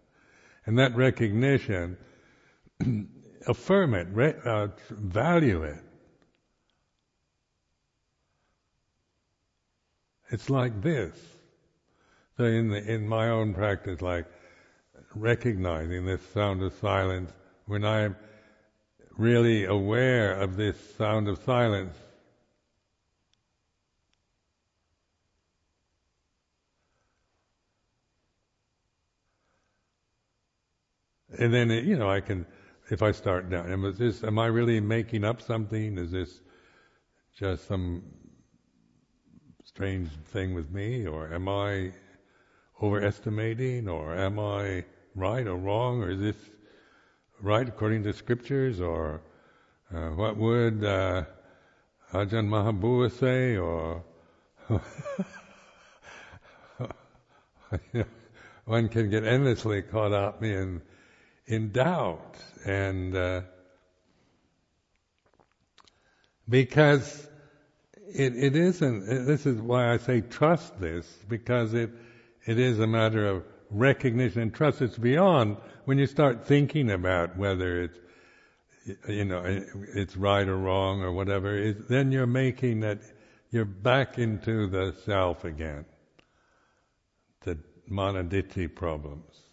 [0.67, 1.97] and that recognition,
[3.47, 5.79] affirm it, re, uh, value it.
[10.31, 11.17] It's like this.
[12.37, 14.27] So in the, in my own practice, like
[15.15, 17.33] recognizing this sound of silence,
[17.67, 18.17] when I'm
[19.17, 21.95] really aware of this sound of silence,
[31.41, 32.47] and then you know I can,
[32.91, 34.23] if I start down, am this?
[34.23, 35.99] Am I really making up something?
[35.99, 36.41] Is this
[37.37, 38.03] just some
[39.65, 41.93] strange thing with me, or am I
[42.83, 44.85] overestimating, or am I
[45.15, 46.37] right or wrong, or is this
[47.41, 49.23] right according to scriptures, or
[49.95, 51.25] uh, what would uh,
[52.13, 54.05] Ajahn Mahabua say, or
[58.67, 60.83] one can get endlessly caught up in
[61.51, 63.41] in doubt and uh,
[66.49, 67.29] because
[68.15, 71.91] it, it isn't this is why I say trust this because it
[72.47, 74.83] it is a matter of recognition and trust.
[74.83, 77.99] It's beyond when you start thinking about whether it's
[79.09, 79.43] you know
[79.95, 81.73] it's right or wrong or whatever.
[81.73, 83.01] Then you're making that
[83.51, 85.85] you're back into the self again,
[87.43, 87.59] the
[87.91, 89.50] manaditthi problems.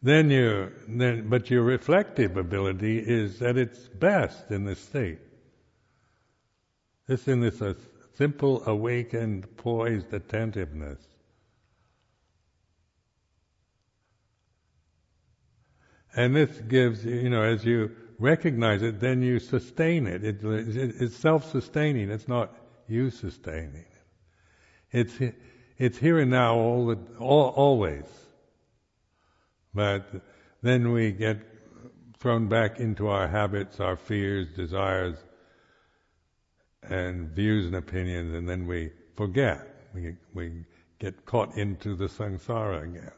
[0.00, 5.18] Then you, then, but your reflective ability is at its best in this state.
[7.08, 7.74] This in this uh,
[8.16, 11.00] simple, awakened, poised attentiveness.
[16.14, 20.24] And this gives, you you know, as you recognize it, then you sustain it.
[20.24, 22.10] it it's self-sustaining.
[22.10, 22.54] It's not
[22.88, 23.86] you sustaining it.
[24.90, 25.34] It's
[25.76, 28.04] it's here and now, all the all, always.
[29.78, 30.10] But
[30.60, 31.38] then we get
[32.18, 35.16] thrown back into our habits, our fears, desires,
[36.82, 39.60] and views and opinions, and then we forget.
[39.94, 40.64] We, we
[40.98, 43.12] get caught into the samsara again.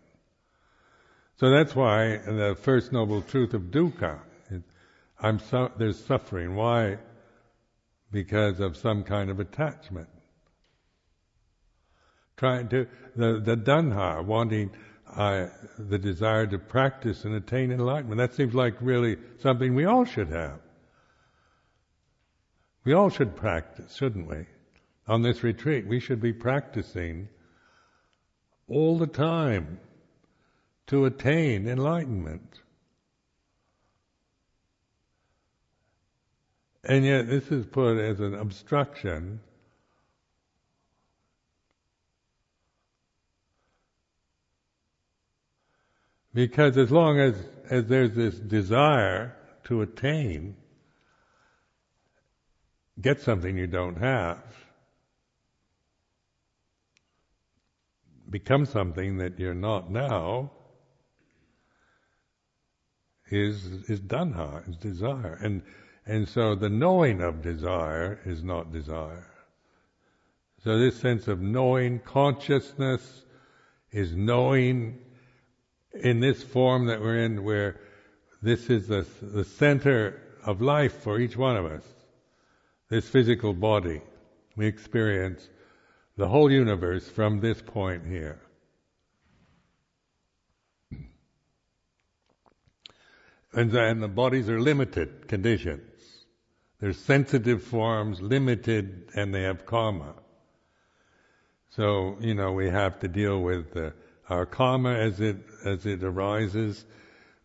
[1.37, 4.19] So that's why the first noble truth of dukkha,
[5.19, 6.57] I'm su- there's suffering.
[6.57, 6.99] Why?
[8.13, 10.11] Because of some kind of attachment.
[12.37, 12.87] Trying to,
[13.17, 14.73] the, the tanha, wanting
[15.17, 15.49] uh,
[15.79, 20.29] the desire to practice and attain enlightenment, that seems like really something we all should
[20.29, 20.61] have.
[22.85, 24.47] We all should practice, shouldn't we?
[25.07, 27.29] On this retreat, we should be practicing
[28.69, 29.81] all the time
[30.87, 32.61] to attain enlightenment.
[36.85, 39.41] And yet, this is put as an obstruction.
[46.33, 47.35] Because as long as,
[47.71, 50.57] as there's this desire to attain,
[53.01, 54.39] get something you don't have,
[58.29, 60.53] become something that you're not now,
[63.31, 65.39] is is tanha, is desire.
[65.43, 65.63] And
[66.07, 69.31] and so the knowing of desire is not desire.
[70.63, 73.25] So this sense of knowing, consciousness
[73.93, 74.99] is knowing
[75.93, 77.81] in this form that we're in where
[78.43, 81.85] this is the, the center of life for each one of us.
[82.89, 84.01] This physical body.
[84.57, 85.49] We experience
[86.17, 88.41] the whole universe from this point here.
[93.53, 95.83] And then the bodies are limited conditions.
[96.81, 100.15] They're sensitive forms, limited, and they have karma.
[101.71, 103.77] So, you know, we have to deal with
[104.31, 106.85] our karma as it, as it arises,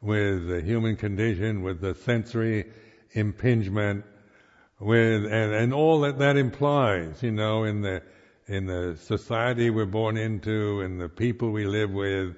[0.02, 2.72] with the human condition, with the sensory
[3.14, 4.06] impingement,
[4.80, 8.02] with, and, and all that that implies, you know, in the,
[8.48, 12.36] in the society we're born into, and the people we live with.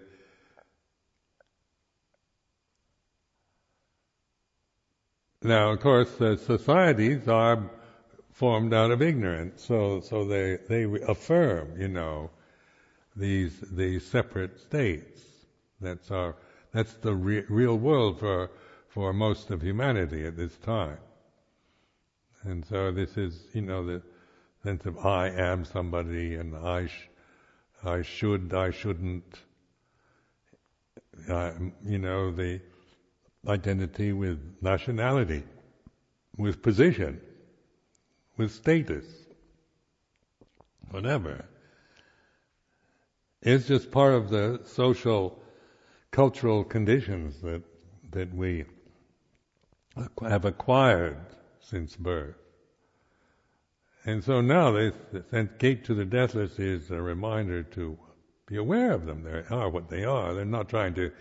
[5.41, 7.69] Now, of course, the societies are
[8.31, 9.63] formed out of ignorance.
[9.63, 12.29] So, so they, they affirm, you know,
[13.17, 15.21] these, these separate states.
[15.81, 16.35] That's our,
[16.73, 18.51] that's the re- real world for,
[18.89, 20.97] for most of humanity at this time.
[22.43, 24.01] And so this is, you know, the
[24.63, 27.09] sense of I am somebody and I, sh-
[27.83, 29.35] I should, I shouldn't,
[31.27, 32.61] you know, the
[33.47, 35.43] identity with nationality,
[36.37, 37.21] with position
[38.37, 39.05] with status,
[40.91, 41.43] whatever.
[43.41, 45.39] It's just part of the social,
[46.11, 47.61] cultural conditions that,
[48.11, 48.65] that we
[50.21, 51.17] have acquired
[51.59, 52.35] since birth.
[54.05, 57.97] And so now this, this gate to the deathless is a reminder to
[58.47, 59.23] be aware of them.
[59.23, 60.33] They are what they are.
[60.33, 61.11] They're not trying to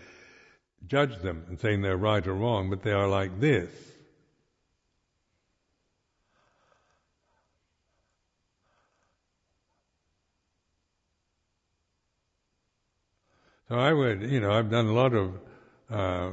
[0.87, 3.69] judge them and saying they're right or wrong, but they are like this.
[13.69, 15.33] So I would, you know, I've done a lot of,
[15.89, 16.31] uh,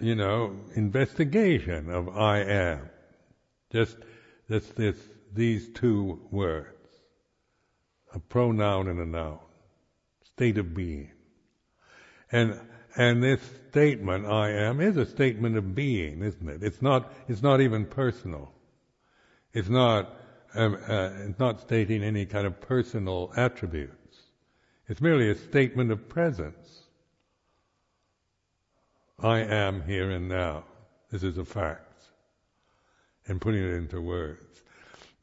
[0.00, 2.90] you know, investigation of I am.
[3.70, 3.96] Just,
[4.50, 4.96] just this,
[5.32, 6.68] these two words.
[8.14, 9.38] A pronoun and a noun.
[10.24, 11.12] State of being.
[12.32, 12.60] And,
[12.96, 16.62] and this statement, I am, is a statement of being, isn't it?
[16.64, 18.52] It's not, it's not even personal.
[19.52, 20.16] It's not,
[20.54, 23.95] um, uh, it's not stating any kind of personal attribute.
[24.88, 26.82] It's merely a statement of presence.
[29.18, 30.64] I am here and now.
[31.10, 31.82] This is a fact.
[33.26, 34.62] And putting it into words.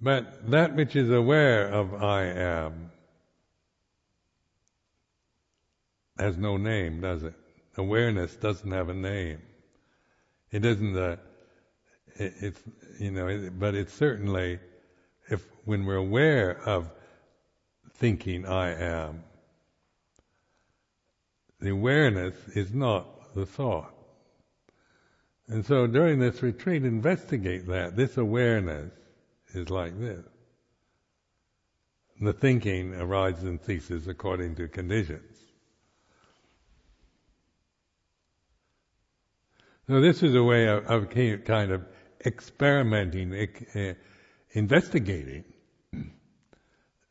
[0.01, 2.91] But that which is aware of I am
[6.18, 7.34] has no name, does it?
[7.78, 9.41] Awareness doesn't have a name.
[10.51, 11.20] It doesn't, a,
[12.16, 12.64] it, it's,
[12.99, 14.59] you know, it, but it's certainly,
[15.30, 16.91] if, when we're aware of
[17.95, 19.24] thinking I am,
[21.64, 23.93] the awareness is not the thought.
[25.47, 27.95] And so during this retreat, investigate that.
[27.95, 28.91] This awareness
[29.53, 30.26] is like this.
[32.20, 35.38] The thinking arises and ceases according to conditions.
[39.88, 41.09] So this is a way of, of
[41.45, 41.86] kind of
[42.26, 43.47] experimenting,
[44.51, 45.45] investigating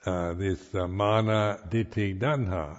[0.04, 2.78] uh, this uh, mana, ditthi, tanha.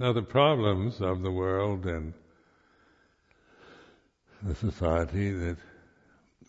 [0.00, 2.14] Now, the problems of the world and
[4.42, 5.58] the society that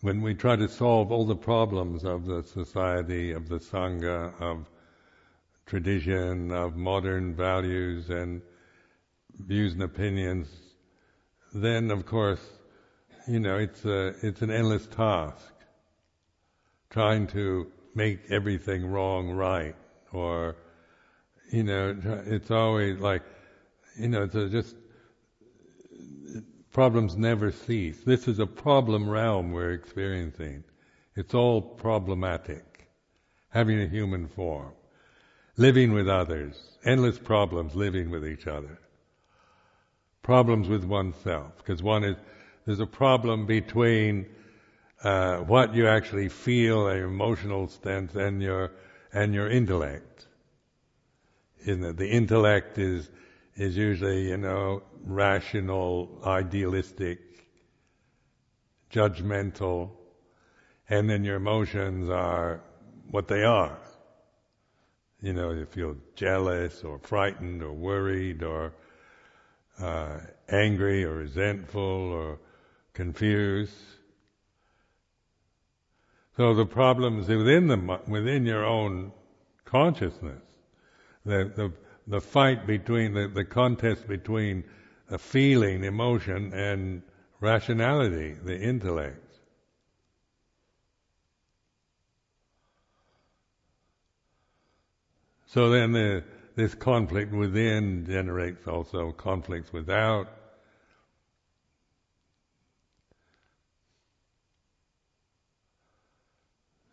[0.00, 4.70] when we try to solve all the problems of the society, of the Sangha, of
[5.66, 8.40] tradition, of modern values and
[9.38, 10.48] views and opinions,
[11.52, 12.40] then of course,
[13.28, 15.52] you know, it's a, it's an endless task.
[16.88, 19.76] Trying to make everything wrong right,
[20.10, 20.56] or,
[21.50, 21.94] you know,
[22.24, 23.22] it's always like,
[23.96, 24.74] you know, to just
[26.72, 28.02] problems never cease.
[28.04, 30.64] This is a problem realm we're experiencing.
[31.14, 32.88] It's all problematic.
[33.50, 34.72] Having a human form,
[35.58, 38.78] living with others, endless problems living with each other,
[40.22, 42.16] problems with oneself, because one is
[42.64, 44.26] there's a problem between
[45.04, 48.70] uh, what you actually feel, an emotional sense, and your
[49.12, 50.26] and your intellect.
[51.64, 53.10] In the, the intellect is
[53.56, 57.18] is usually, you know, rational, idealistic,
[58.90, 59.90] judgmental,
[60.88, 62.60] and then your emotions are
[63.10, 63.78] what they are.
[65.20, 68.72] You know, you feel jealous or frightened or worried or
[69.80, 72.38] uh, angry or resentful or
[72.92, 73.72] confused.
[76.36, 79.12] So the problems within the within your own
[79.64, 80.42] consciousness,
[81.24, 81.72] the the
[82.06, 84.64] the fight between the, the contest between
[85.10, 87.02] a feeling, emotion, and
[87.40, 89.18] rationality, the intellect.
[95.46, 96.24] So then the,
[96.56, 100.28] this conflict within generates also conflicts without.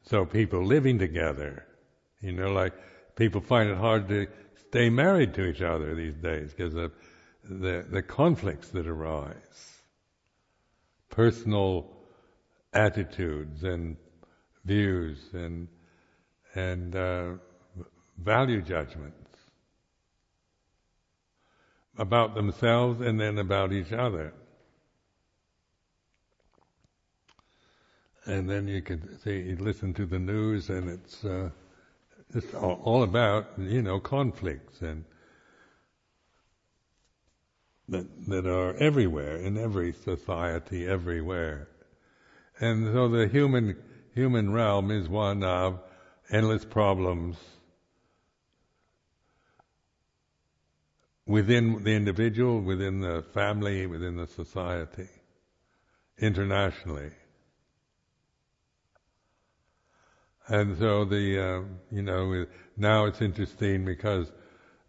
[0.04, 1.66] So people living together,
[2.22, 2.74] you know, like
[3.16, 4.28] people find it hard to
[4.70, 6.92] stay married to each other these days because of
[7.44, 9.82] the, the conflicts that arise.
[11.10, 11.88] Personal
[12.72, 13.98] attitudes and
[14.66, 15.68] views and,
[16.54, 17.32] and, uh,
[18.18, 19.16] value judgments
[21.98, 24.34] about themselves and then about each other.
[28.26, 31.50] And then you could see, you listen to the news and it's, uh,
[32.34, 35.04] it's all, about, you know, conflicts and
[37.88, 41.68] that, that are everywhere, in every society, everywhere.
[42.60, 43.78] And so the human,
[44.14, 45.80] human realm is one of
[46.32, 47.38] endless problems,
[51.26, 55.10] within the individual, within the family, within the society,
[56.20, 57.12] internationally.
[60.50, 62.46] And so the, uh, you know,
[62.76, 64.32] now it's interesting because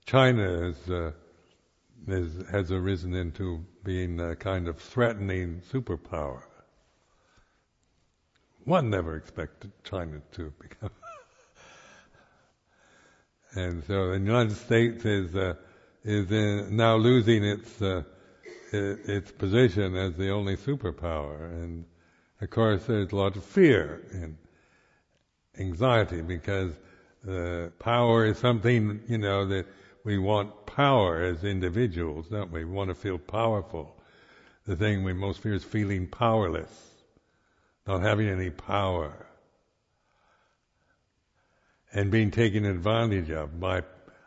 [0.07, 1.13] China is, uh,
[2.09, 6.43] is, has arisen into being a kind of threatening superpower.
[8.65, 10.91] One never expected China to become.
[13.55, 15.55] and so the United States is, uh,
[16.05, 18.03] is in, now losing its uh,
[18.73, 21.85] its position as the only superpower, and
[22.41, 24.37] of course there's a lot of fear and
[25.61, 26.73] anxiety because
[27.29, 29.67] uh, power is something you know that
[30.05, 32.65] we want power as individuals, don't we?
[32.65, 33.95] We want to feel powerful.
[34.67, 36.73] The thing we most fear is feeling powerless,
[37.87, 39.27] not having any power,
[41.93, 43.83] and being taken advantage of by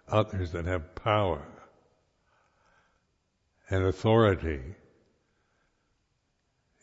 [0.07, 1.41] others that have power
[3.69, 4.61] and authority.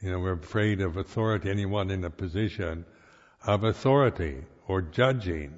[0.00, 2.86] You know, we're afraid of authority, anyone in a position
[3.46, 5.56] of authority or judging.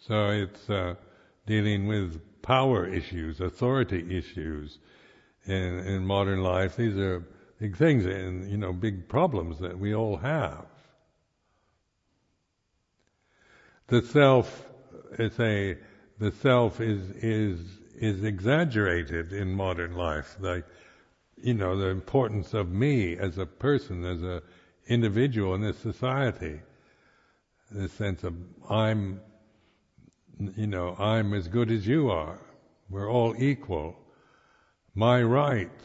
[0.00, 0.94] So it's uh,
[1.46, 4.78] dealing with power issues, authority issues
[5.44, 6.76] in, in modern life.
[6.76, 7.24] These are
[7.58, 10.64] big things and, you know, big problems that we all have.
[13.88, 14.66] The self
[15.18, 15.76] is a
[16.18, 17.60] the self is is
[17.96, 20.36] is exaggerated in modern life.
[21.42, 24.42] You know, the importance of me as a person, as a
[24.86, 26.60] individual in this society.
[27.70, 28.34] The sense of
[28.70, 29.20] I'm,
[30.56, 32.38] you know, I'm as good as you are.
[32.88, 33.96] We're all equal.
[34.94, 35.84] My rights.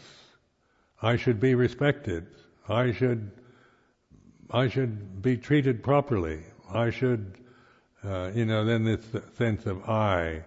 [1.02, 2.28] I should be respected.
[2.70, 3.32] I should,
[4.50, 6.44] I should be treated properly.
[6.74, 7.44] I should
[8.06, 9.06] uh, you know, then this
[9.38, 10.44] sense of I.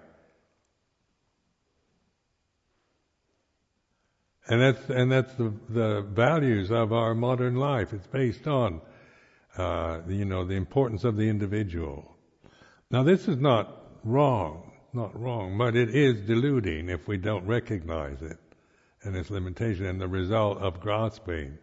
[4.48, 7.92] And that's and that's the the values of our modern life.
[7.92, 8.80] It's based on,
[9.56, 12.16] uh, you know, the importance of the individual.
[12.90, 18.22] Now, this is not wrong, not wrong, but it is deluding if we don't recognize
[18.22, 18.38] it
[19.02, 21.58] and its limitation and the result of grasping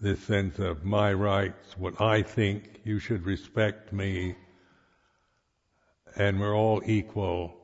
[0.00, 4.36] this sense of my rights, what I think, you should respect me,
[6.16, 7.57] and we're all equal,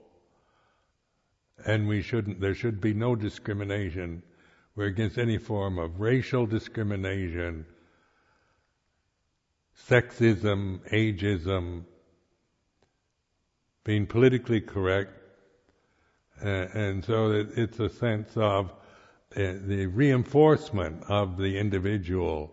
[1.64, 4.22] and we shouldn't, there should be no discrimination.
[4.76, 7.66] We're against any form of racial discrimination,
[9.88, 11.84] sexism, ageism,
[13.84, 15.12] being politically correct,
[16.44, 18.72] uh, and so it, it's a sense of
[19.34, 22.52] the reinforcement of the individual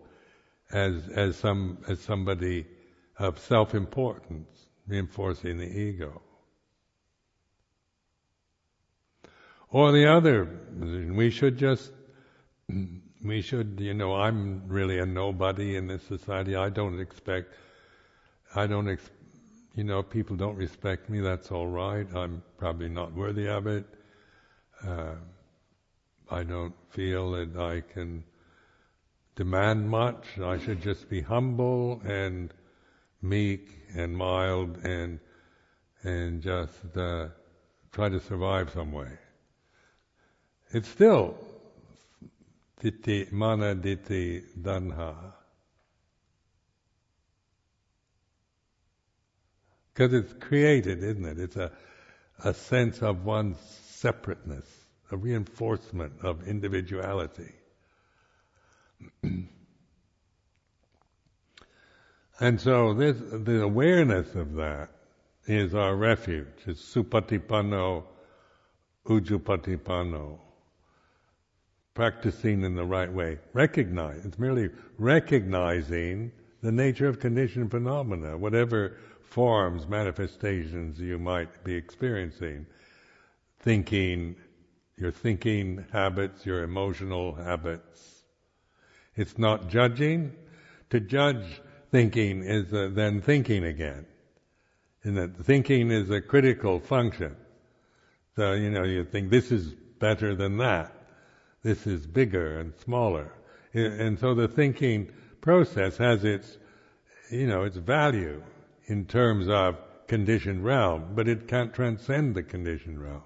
[0.72, 2.66] as as some as somebody
[3.18, 4.48] of self-importance,
[4.86, 6.20] reinforcing the ego.
[9.72, 10.46] Or the other,
[10.76, 11.90] we should just
[13.24, 16.54] we should, you know, I'm really a nobody in this society.
[16.54, 17.54] I don't expect,
[18.54, 19.10] I don't ex-
[19.74, 22.06] you know, people don't respect me, that's all right.
[22.14, 23.86] I'm probably not worthy of it.
[24.86, 25.14] Uh,
[26.30, 28.24] I don't feel that I can
[29.36, 30.38] demand much.
[30.38, 32.52] I should just be humble and
[33.22, 35.18] meek and mild and
[36.02, 37.28] and just uh,
[37.92, 39.21] try to survive some way.
[40.74, 41.36] It's still
[42.82, 45.34] ditthi, mana ditthi tanha.
[49.92, 51.38] Because it's created, isn't it?
[51.38, 51.70] It's a,
[52.42, 54.66] a sense of one's separateness,
[55.10, 57.52] a reinforcement of individuality.
[62.40, 64.88] and so this, the awareness of that
[65.46, 66.46] is our refuge.
[66.66, 68.04] It's supatipanno,
[69.04, 70.38] ujupatipanno.
[71.94, 73.38] Practicing in the right way.
[73.52, 74.24] Recognize.
[74.24, 76.32] It's merely recognizing
[76.62, 82.66] the nature of conditioned phenomena, whatever forms, manifestations you might be experiencing.
[83.60, 84.36] Thinking,
[84.96, 88.22] your thinking habits, your emotional habits.
[89.14, 90.32] It's not judging.
[90.90, 94.06] To judge thinking is uh, then thinking again.
[95.04, 97.36] And that thinking is a critical function.
[98.36, 101.01] So, you know, you think this is better than that.
[101.62, 103.32] This is bigger and smaller.
[103.72, 105.10] And so the thinking
[105.40, 106.58] process has its,
[107.30, 108.42] you know, its value
[108.86, 109.76] in terms of
[110.08, 113.22] conditioned realm, but it can't transcend the conditioned realm.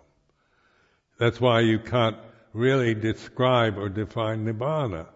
[1.18, 2.16] That's why you can't
[2.52, 5.06] really describe or define nibbana.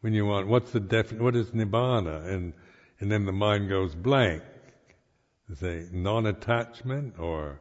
[0.00, 2.26] When you want, what's the def, what is nibbana?
[2.26, 2.54] And,
[3.00, 4.42] and then the mind goes blank.
[5.54, 7.60] Say non-attachment or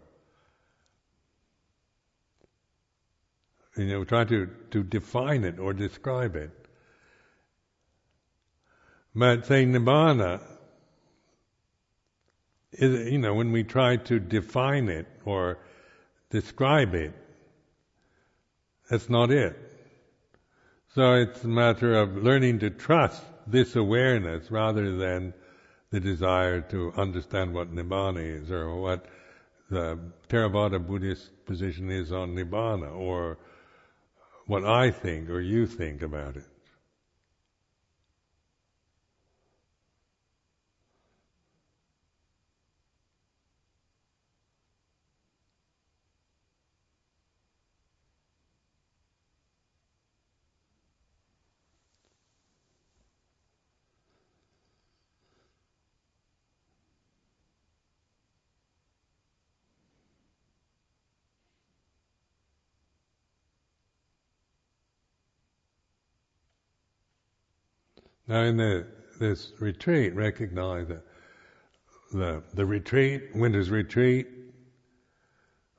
[3.77, 6.51] you know, try to, to define it or describe it.
[9.15, 10.41] But saying nibbana
[12.71, 15.59] is, you know, when we try to define it or
[16.29, 17.13] describe it,
[18.89, 19.57] that's not it.
[20.93, 25.33] So it's a matter of learning to trust this awareness rather than
[25.89, 29.05] the desire to understand what Nibbana is or what
[29.69, 29.99] the
[30.29, 33.37] Theravada Buddhist position is on Nibbana or
[34.47, 36.45] what I think or you think about it.
[68.27, 68.85] Now, in the,
[69.19, 71.03] this retreat, recognize that
[72.11, 74.27] the, the retreat, winter's retreat,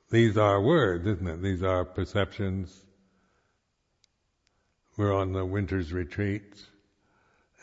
[0.09, 1.41] these are words, isn't it?
[1.43, 2.75] These are perceptions.
[4.97, 6.65] We're on the winter's retreat,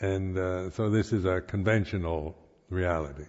[0.01, 2.37] and uh, so this is a conventional
[2.71, 3.27] reality.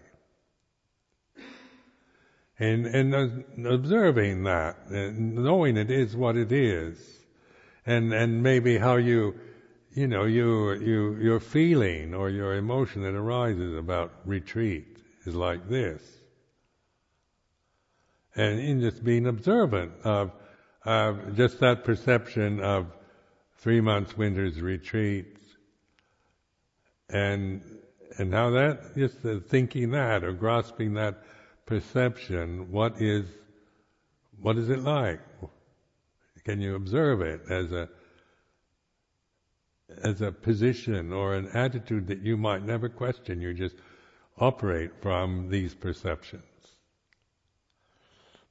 [2.60, 6.98] And, and observing that, and knowing it is what it is,
[7.86, 9.40] and, and maybe how you
[9.98, 15.68] you know, you, you, your feeling or your emotion that arises about retreat is like
[15.68, 16.04] this.
[18.36, 20.34] And in just being observant of,
[20.86, 22.86] of just that perception of
[23.58, 25.36] three months winter's retreat
[27.10, 27.64] and
[28.20, 29.18] and how that just
[29.48, 31.24] thinking that or grasping that
[31.66, 33.26] perception what is
[34.40, 35.22] what is it like
[36.44, 37.90] can you observe it as a
[40.04, 43.42] as a position or an attitude that you might never question.
[43.42, 43.76] You just
[44.38, 46.44] operate from these perceptions.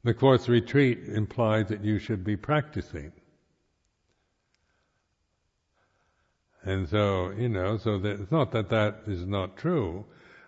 [0.02, 3.12] The Course retreat implies that you should be practicing.
[6.62, 10.04] And so, you know, so that it's not that that is not true,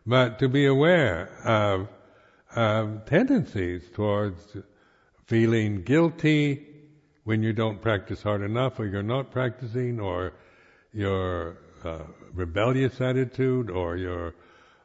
[0.07, 1.89] but to be aware of,
[2.57, 4.57] of tendencies towards
[5.27, 6.67] feeling guilty
[7.25, 10.33] when you don't practice hard enough or you're not practicing or
[10.93, 14.35] your uh, rebellious attitude or your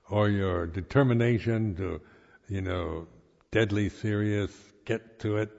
[0.09, 1.99] or your determination to,
[2.47, 3.07] you know,
[3.51, 4.51] deadly serious,
[4.85, 5.49] get to it,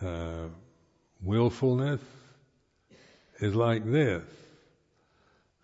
[0.00, 0.48] uh,
[1.22, 2.00] willfulness
[3.40, 4.22] is like this.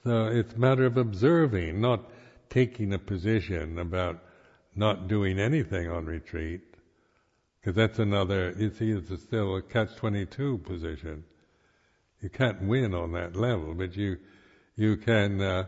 [0.05, 2.11] So it's a matter of observing, not
[2.51, 4.23] taking a position about
[4.75, 6.61] not doing anything on retreat,
[7.61, 11.25] because that's another, you see, it's still a catch-22 position
[12.21, 14.19] you can't win on that level, but you
[14.77, 15.67] you can uh,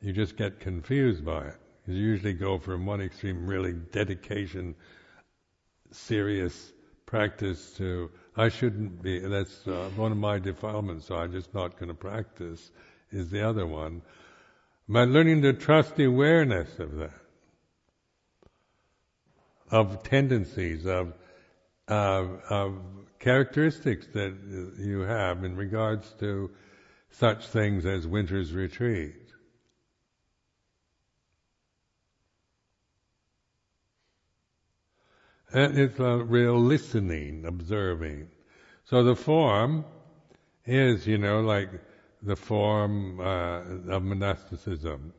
[0.00, 4.74] you just get confused by it You usually go from one extreme, really dedication,
[5.90, 6.72] serious
[7.06, 9.18] practice to I shouldn't be.
[9.18, 12.70] That's uh, one of my defilements, so I'm just not going to practice.
[13.12, 14.02] Is the other one,
[14.88, 17.20] but learning to trust the awareness of that,
[19.68, 21.12] of tendencies, of
[21.90, 22.78] of
[23.18, 24.34] characteristics that
[24.78, 26.50] you have in regards to
[27.10, 29.16] such things as winter's retreat.
[35.52, 38.28] And it's a real listening, observing.
[38.84, 39.84] So the form
[40.64, 41.70] is, you know, like
[42.22, 45.12] the form uh, of monasticism.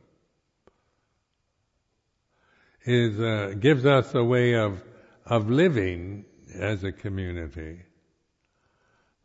[2.84, 4.82] Is uh, gives us a way of
[5.24, 6.24] of living
[6.54, 7.80] as a community,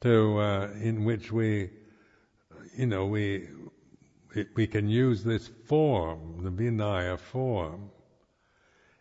[0.01, 1.69] to uh, in which we,
[2.75, 3.47] you know, we
[4.55, 7.89] we can use this form, the Vinaya form,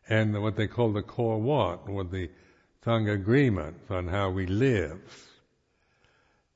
[0.09, 2.31] and what they call the core what, or the
[2.85, 5.01] Sangha agreements on how we live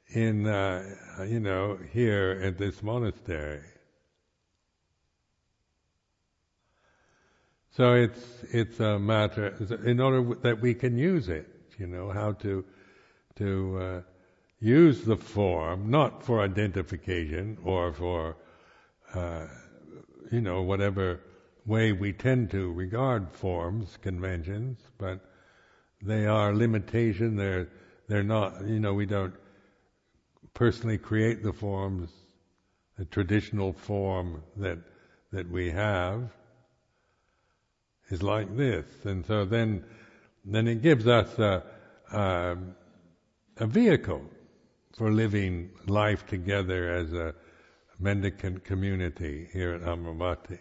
[0.09, 0.97] in, uh,
[1.27, 3.63] you know, here at this monastery.
[7.73, 9.55] So it's it's a matter
[9.85, 11.49] in order that we can use it,
[11.81, 12.65] you know, how to
[13.37, 14.01] to uh,
[14.61, 18.37] use the form not for identification or for
[19.15, 19.47] uh,
[20.31, 21.21] you know whatever
[21.67, 25.21] way we tend to regard forms, conventions, but
[26.03, 27.37] they are limitation.
[27.37, 27.69] They're
[28.09, 28.67] they're not.
[28.67, 29.35] You know, we don't
[30.55, 32.11] personally create the forms,
[32.99, 34.79] the traditional form that
[35.33, 36.31] that we have
[38.11, 39.85] is like this, and so then
[40.55, 41.63] then it gives us a,
[42.13, 42.57] a,
[43.59, 44.23] a vehicle
[44.97, 47.35] for living life together as a
[47.99, 50.59] mendicant community here at Amaravati.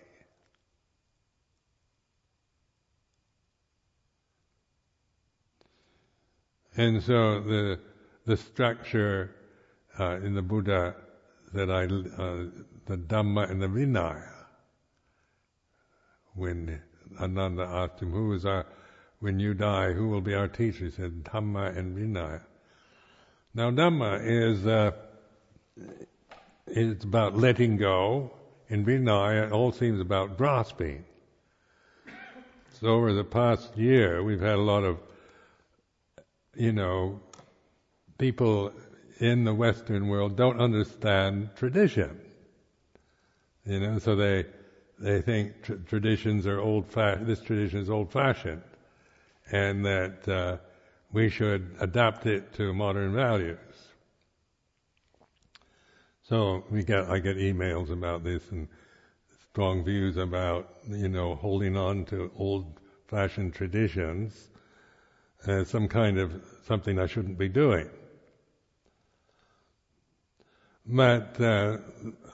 [6.76, 7.80] And so the
[8.26, 9.36] the structure
[10.00, 10.96] uh, in the Buddha
[11.54, 12.46] that I uh,
[12.86, 14.46] the Dhamma and the Vinaya.
[16.36, 16.82] When
[17.20, 18.66] Ananda asked him, "Who is our
[19.20, 19.94] when you die?
[19.94, 22.42] Who will be our teacher?" He said, "Dhamma and Vinaya."
[23.54, 24.92] Now, Dhamma is uh,
[26.68, 28.32] it's about letting go,
[28.70, 31.06] and Vinaya it all seems about grasping.
[32.80, 35.00] So over the past year, we've had a lot of
[36.60, 37.20] you know,
[38.18, 38.74] people
[39.20, 42.20] in the Western world don't understand tradition.
[43.66, 44.46] You know, so they
[45.00, 47.28] they think tr- traditions are old fashioned.
[47.28, 48.62] This tradition is old fashioned,
[49.52, 50.58] and that uh,
[51.12, 53.58] we should adapt it to modern values.
[56.24, 58.68] So we get I get emails about this and
[59.52, 64.50] strong views about you know holding on to old fashioned traditions
[65.48, 66.32] as some kind of
[66.66, 67.90] something I shouldn't be doing.
[70.86, 71.78] But uh,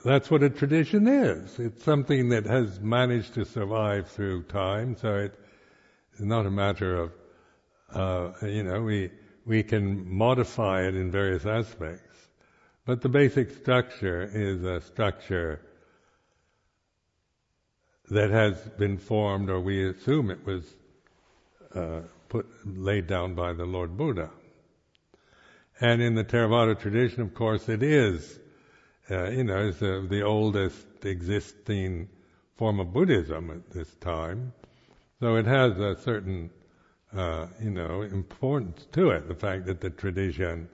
[0.04, 1.58] that's what a tradition is.
[1.58, 5.28] It's something that has managed to survive through time, so
[6.16, 7.12] it's not a matter of,
[7.92, 9.10] uh, you know, we,
[9.44, 12.16] we can modify it in various aspects.
[12.86, 15.60] But the basic structure is a structure
[18.08, 20.64] that has been formed, or we assume it was
[21.74, 22.00] uh,
[22.30, 24.30] put laid down by the Lord Buddha.
[25.78, 28.40] And in the Theravada tradition, of course, it is,
[29.10, 32.08] uh, you know, it's the, the oldest existing
[32.56, 34.54] form of Buddhism at this time.
[35.20, 36.50] So it has a certain,
[37.16, 40.68] uh, you know, importance to it, the fact that the tradition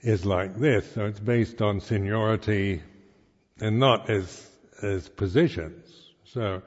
[0.00, 0.92] is like this.
[0.92, 2.82] So it's based on seniority
[3.60, 4.50] and not as,
[4.82, 6.12] as positions.
[6.24, 6.60] So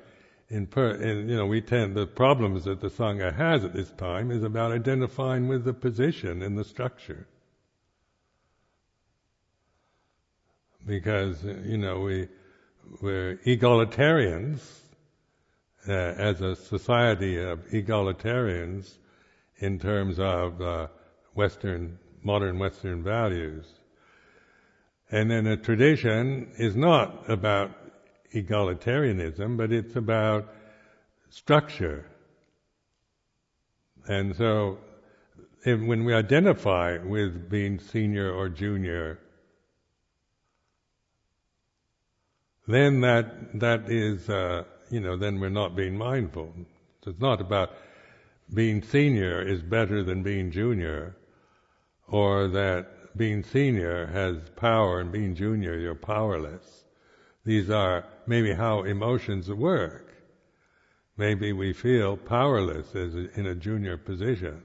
[0.49, 3.91] in, per, in, you know, we tend, the problems that the Sangha has at this
[3.91, 7.27] time is about identifying with the position in the structure.
[10.85, 12.29] Because, you know, we,
[13.01, 14.61] we're egalitarians,
[15.87, 18.97] uh, as a society of egalitarians
[19.59, 20.87] in terms of uh,
[21.33, 23.65] Western, modern Western values.
[25.09, 27.71] And then a tradition is not about
[28.33, 30.53] egalitarianism, but it's about
[31.29, 32.05] structure.
[34.07, 34.79] And so,
[35.65, 39.19] if, when we identify with being senior or junior,
[42.67, 46.53] then that that is, uh, you know, then we're not being mindful.
[47.03, 47.71] So it's not about
[48.53, 51.15] being senior is better than being junior,
[52.07, 56.85] or that being senior has power and being junior you're powerless.
[57.45, 60.13] these are maybe how emotions work.
[61.17, 64.61] Maybe we feel powerless as a, in a junior position.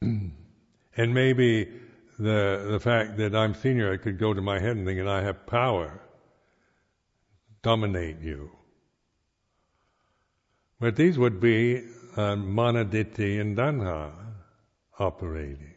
[0.00, 1.68] and maybe
[2.18, 5.08] the the fact that I'm senior, I could go to my head and think that
[5.08, 6.00] I have power,
[7.62, 8.50] dominate you.
[10.82, 11.76] But these would be
[12.16, 14.10] uh, manaditthi and tanha
[14.98, 15.74] operating.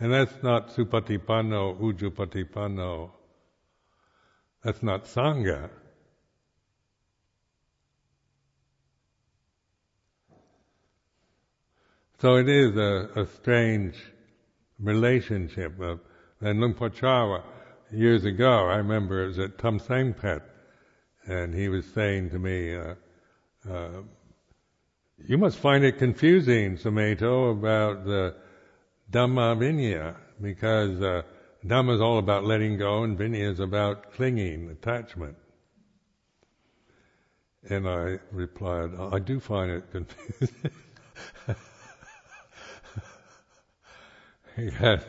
[0.00, 3.10] And that's not supatipanno, ujupatipanno.
[4.64, 5.68] That's not sangha.
[12.18, 13.96] So it is a, a strange
[14.80, 15.78] relationship.
[15.78, 16.00] Of,
[16.40, 17.42] and Luang Por Chah,
[17.92, 20.40] years ago, I remember it was at Tum Pet,
[21.26, 22.94] and he was saying to me, uh,
[23.70, 24.02] uh,
[25.26, 28.34] you must find it confusing, Sumedho, about the
[29.10, 31.22] Dhamma Vinaya, because uh,
[31.66, 35.36] Dhamma is all about letting go, and Vinaya is about clinging, attachment.
[37.68, 40.70] And I replied, I do find it confusing.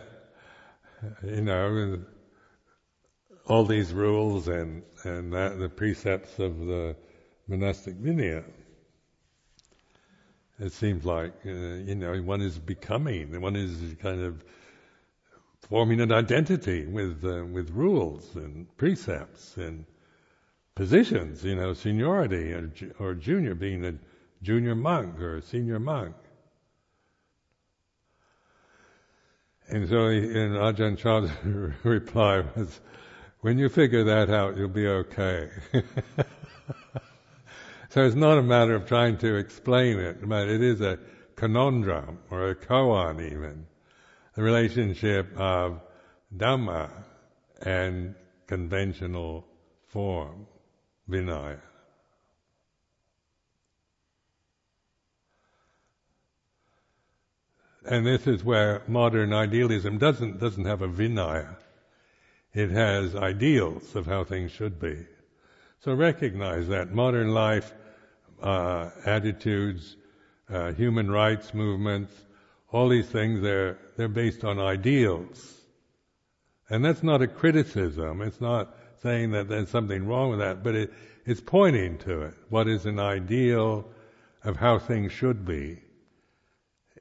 [1.23, 1.99] you know,
[3.47, 6.95] all these rules and and that, the precepts of the
[7.49, 8.43] monastic vinaya.
[10.59, 14.43] It seems like uh, you know one is becoming, one is kind of
[15.61, 19.85] forming an identity with uh, with rules and precepts and
[20.75, 21.43] positions.
[21.43, 23.95] You know, seniority or, or junior, being a
[24.43, 26.15] junior monk or a senior monk.
[29.69, 31.31] And so, and Ajahn Chah's
[31.83, 32.79] reply was,
[33.41, 35.49] "When you figure that out, you'll be okay."
[37.89, 40.99] so it's not a matter of trying to explain it, but it is a
[41.35, 43.65] conundrum or a koan even,
[44.35, 45.81] the relationship of
[46.35, 46.91] Dhamma
[47.61, 48.13] and
[48.45, 49.45] conventional
[49.87, 50.45] form,
[51.09, 51.59] Vinaya.
[57.85, 61.55] And this is where modern idealism doesn't doesn't have a Vinaya.
[62.53, 65.05] It has ideals of how things should be.
[65.79, 67.73] So recognize that modern life
[68.41, 69.95] uh, attitudes,
[70.49, 72.13] uh, human rights movements,
[72.71, 75.61] all these things they're they're based on ideals,
[76.69, 78.21] and that's not a criticism.
[78.21, 80.93] It's not saying that there's something wrong with that, but it,
[81.25, 82.33] it's pointing to it.
[82.49, 83.85] What is an ideal
[84.43, 85.79] of how things should be?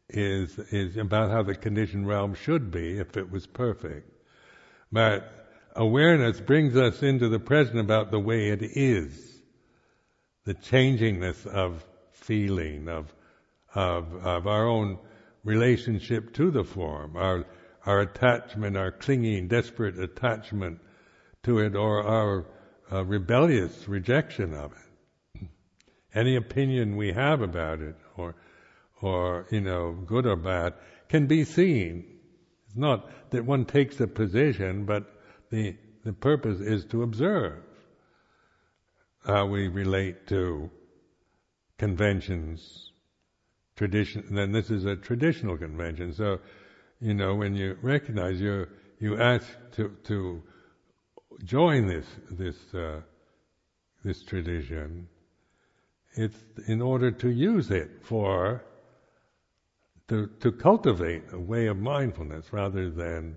[0.08, 4.10] is is about how the conditioned realm should be if it was perfect.
[4.90, 5.37] But
[5.78, 9.40] awareness brings us into the present about the way it is,
[10.44, 13.14] the changingness of feeling, of
[13.74, 14.98] of of our own
[15.44, 17.46] relationship to the form, our
[17.86, 20.80] our attachment, our clinging, desperate attachment
[21.44, 22.44] to it, or our
[22.92, 25.48] uh, rebellious rejection of it.
[26.12, 28.34] Any opinion we have about it, or
[29.00, 30.74] or, you know, good or bad,
[31.08, 32.04] can be seen.
[32.66, 35.17] It's not that one takes a position, but
[35.50, 37.62] the, the purpose is to observe
[39.24, 40.70] how we relate to
[41.78, 42.92] conventions,
[43.76, 44.24] tradition.
[44.30, 46.12] Then this is a traditional convention.
[46.12, 46.40] So,
[47.00, 48.66] you know, when you recognize you,
[48.98, 50.42] you ask to to
[51.44, 53.00] join this this uh,
[54.04, 55.08] this tradition.
[56.14, 58.64] It's in order to use it for
[60.08, 63.36] to, to cultivate a way of mindfulness rather than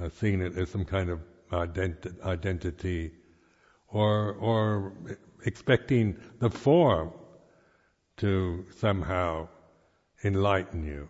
[0.00, 1.20] uh, seeing it as some kind of
[1.52, 3.12] identi- identity
[3.88, 4.92] or, or
[5.46, 7.12] expecting the form
[8.16, 9.48] to somehow
[10.24, 11.08] enlighten you.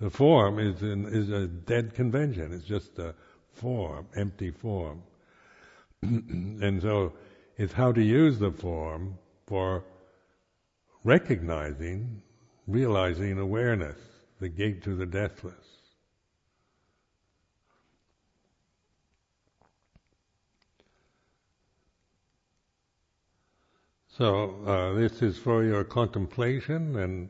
[0.00, 2.52] The form is, is a dead convention.
[2.52, 3.14] It's just a
[3.52, 5.02] form, empty form.
[6.02, 7.14] and so
[7.56, 9.84] it's how to use the form for
[11.04, 12.20] recognizing,
[12.66, 13.96] realizing awareness,
[14.40, 15.65] the gate to the deathless.
[24.16, 27.28] So uh, this is for your contemplation, and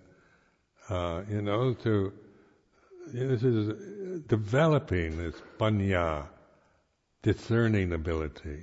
[0.88, 2.12] uh, you know, to
[3.12, 6.28] this is developing this panya,
[7.22, 8.62] discerning ability,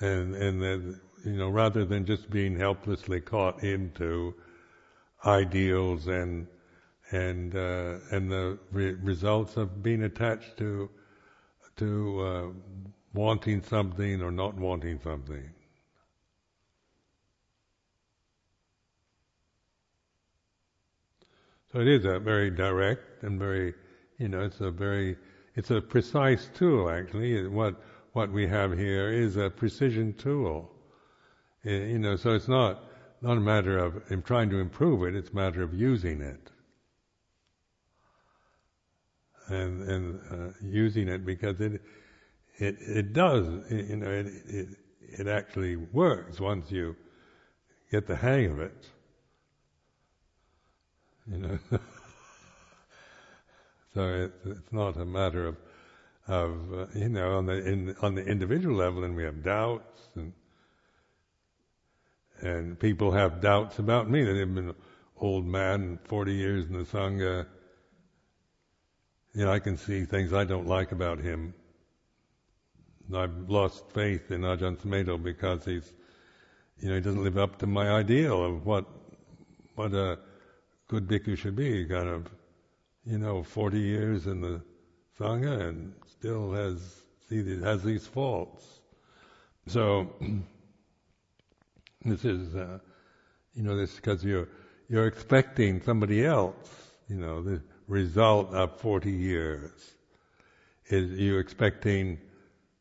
[0.00, 4.34] and and then you know, rather than just being helplessly caught into
[5.26, 6.46] ideals and
[7.10, 10.88] and uh, and the re- results of being attached to
[11.76, 12.86] to uh,
[13.16, 15.50] wanting something or not wanting something.
[21.72, 23.74] So it is a very direct and very
[24.18, 25.18] You know, it's a very,
[25.56, 27.48] it's a precise tool actually.
[27.48, 27.76] What
[28.12, 30.72] what we have here is a precision tool.
[31.64, 32.80] You know, so it's not
[33.22, 36.52] not a matter of trying to improve it; it's a matter of using it
[39.48, 41.82] and and uh, using it because it
[42.58, 44.68] it it does you know it it
[45.00, 46.96] it actually works once you
[47.90, 48.86] get the hang of it.
[51.30, 51.58] You know,
[53.94, 55.56] so it, it's not a matter of
[56.28, 60.08] of uh, you know on the in, on the individual level, and we have doubts
[60.14, 60.32] and
[62.40, 64.74] and people have doubts about me that they've been
[65.18, 67.46] old man, forty years in the sangha
[69.36, 71.52] you know, I can see things I don't like about him.
[73.14, 75.92] I've lost faith in Ajahn Sumedho because he's,
[76.80, 78.86] you know, he doesn't live up to my ideal of what
[79.74, 80.18] what a
[80.88, 81.84] good bhikkhu should be.
[81.84, 82.26] Kind of,
[83.04, 84.60] you know, 40 years in the
[85.18, 88.80] sangha and still has see has these faults.
[89.66, 90.10] So
[92.04, 92.78] this is, uh,
[93.54, 94.48] you know, this because you're
[94.88, 96.82] you're expecting somebody else.
[97.08, 99.94] You know, the, result of 40 years?
[100.88, 102.18] Is you expecting,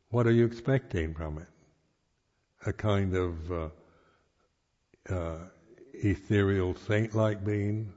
[0.10, 1.48] what are you expecting from it?
[2.66, 3.70] A kind of uh,
[5.10, 5.38] uh,
[5.94, 7.94] ethereal saint-like being?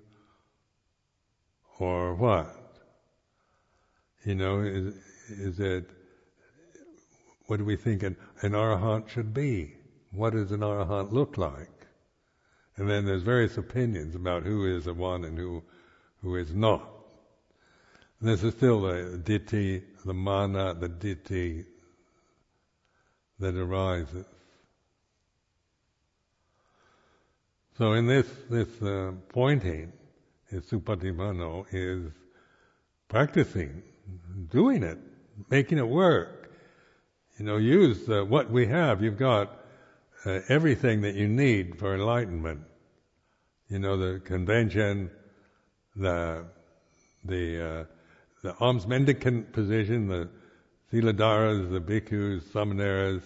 [1.79, 2.55] Or what?
[4.25, 4.95] You know, is,
[5.31, 5.89] is it,
[7.47, 9.75] what do we think an, an arahant should be?
[10.13, 11.71] What does an arahant look like?
[12.77, 15.63] And then there's various opinions about who is the one and who,
[16.23, 16.89] who is not.
[18.21, 21.65] This is still the ditthi, the mana, the ditthi
[23.41, 24.27] that arises.
[27.77, 29.93] So in this, this uh, pointing,
[30.51, 32.11] is supatipanno, is
[33.09, 33.83] practicing,
[34.51, 34.99] doing it,
[35.51, 36.51] making it work.
[37.39, 39.03] You know, use uh, what we have.
[39.03, 39.53] You've got
[40.27, 42.63] uh, everything that you need for enlightenment.
[43.69, 45.11] You know, the convention,
[45.95, 46.47] the
[47.25, 47.85] the uh,
[48.43, 50.29] the alms mendicant position, the
[50.93, 53.23] Siladharas, the bhikkhus, samaneras.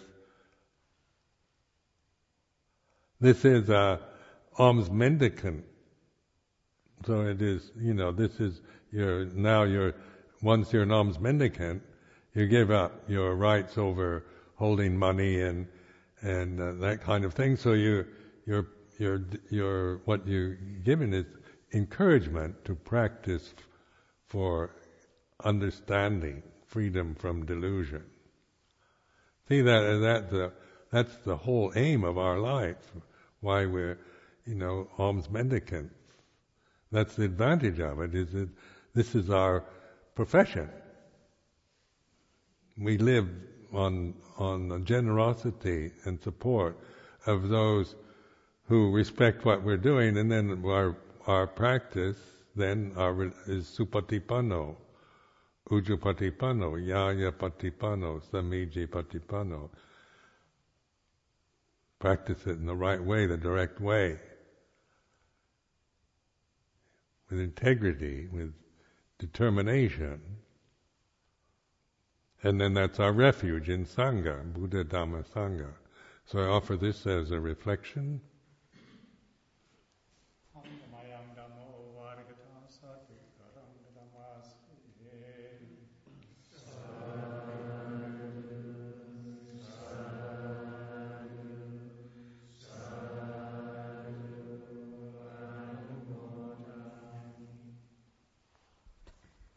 [3.21, 4.01] This is a
[4.59, 5.65] alms mendicant.
[7.07, 8.61] So it is, you know, this is
[8.91, 9.95] your, now you're,
[10.43, 11.83] once you're an alms mendicant,
[12.35, 14.25] you give up your rights over
[14.57, 15.67] holding money and,
[16.21, 17.57] and uh, that kind of thing.
[17.57, 18.07] So you,
[18.47, 18.67] you're,
[18.99, 20.55] you're, you're, what you're
[20.85, 21.27] given is
[21.73, 23.55] encouragement to practice
[24.29, 24.75] for
[25.45, 26.43] understanding,
[26.73, 28.03] freedom from delusion.
[29.49, 30.53] See that that the
[30.91, 32.77] that's the whole aim of our life.
[33.41, 33.99] Why we're,
[34.47, 35.95] you know, alms mendicants.
[36.91, 38.15] That's the advantage of it.
[38.15, 38.49] Is that
[38.95, 39.65] this is our
[40.15, 40.69] profession.
[42.79, 43.29] We live
[43.73, 46.79] on on the generosity and support
[47.27, 47.95] of those
[48.65, 50.97] who respect what we're doing, and then our
[51.27, 52.17] our practice
[52.55, 54.77] then our, is supatipanno,
[55.73, 59.71] Ujupatipanno, Yaya Patipanno, Samicipatipanno.
[61.99, 64.19] Practice it in the right way, the direct way.
[67.31, 68.53] With integrity, with
[69.19, 70.21] determination.
[72.43, 75.73] And then that's our refuge in Sangha, Buddha Dhamma Sangha.
[76.27, 78.21] So I offer this as a reflection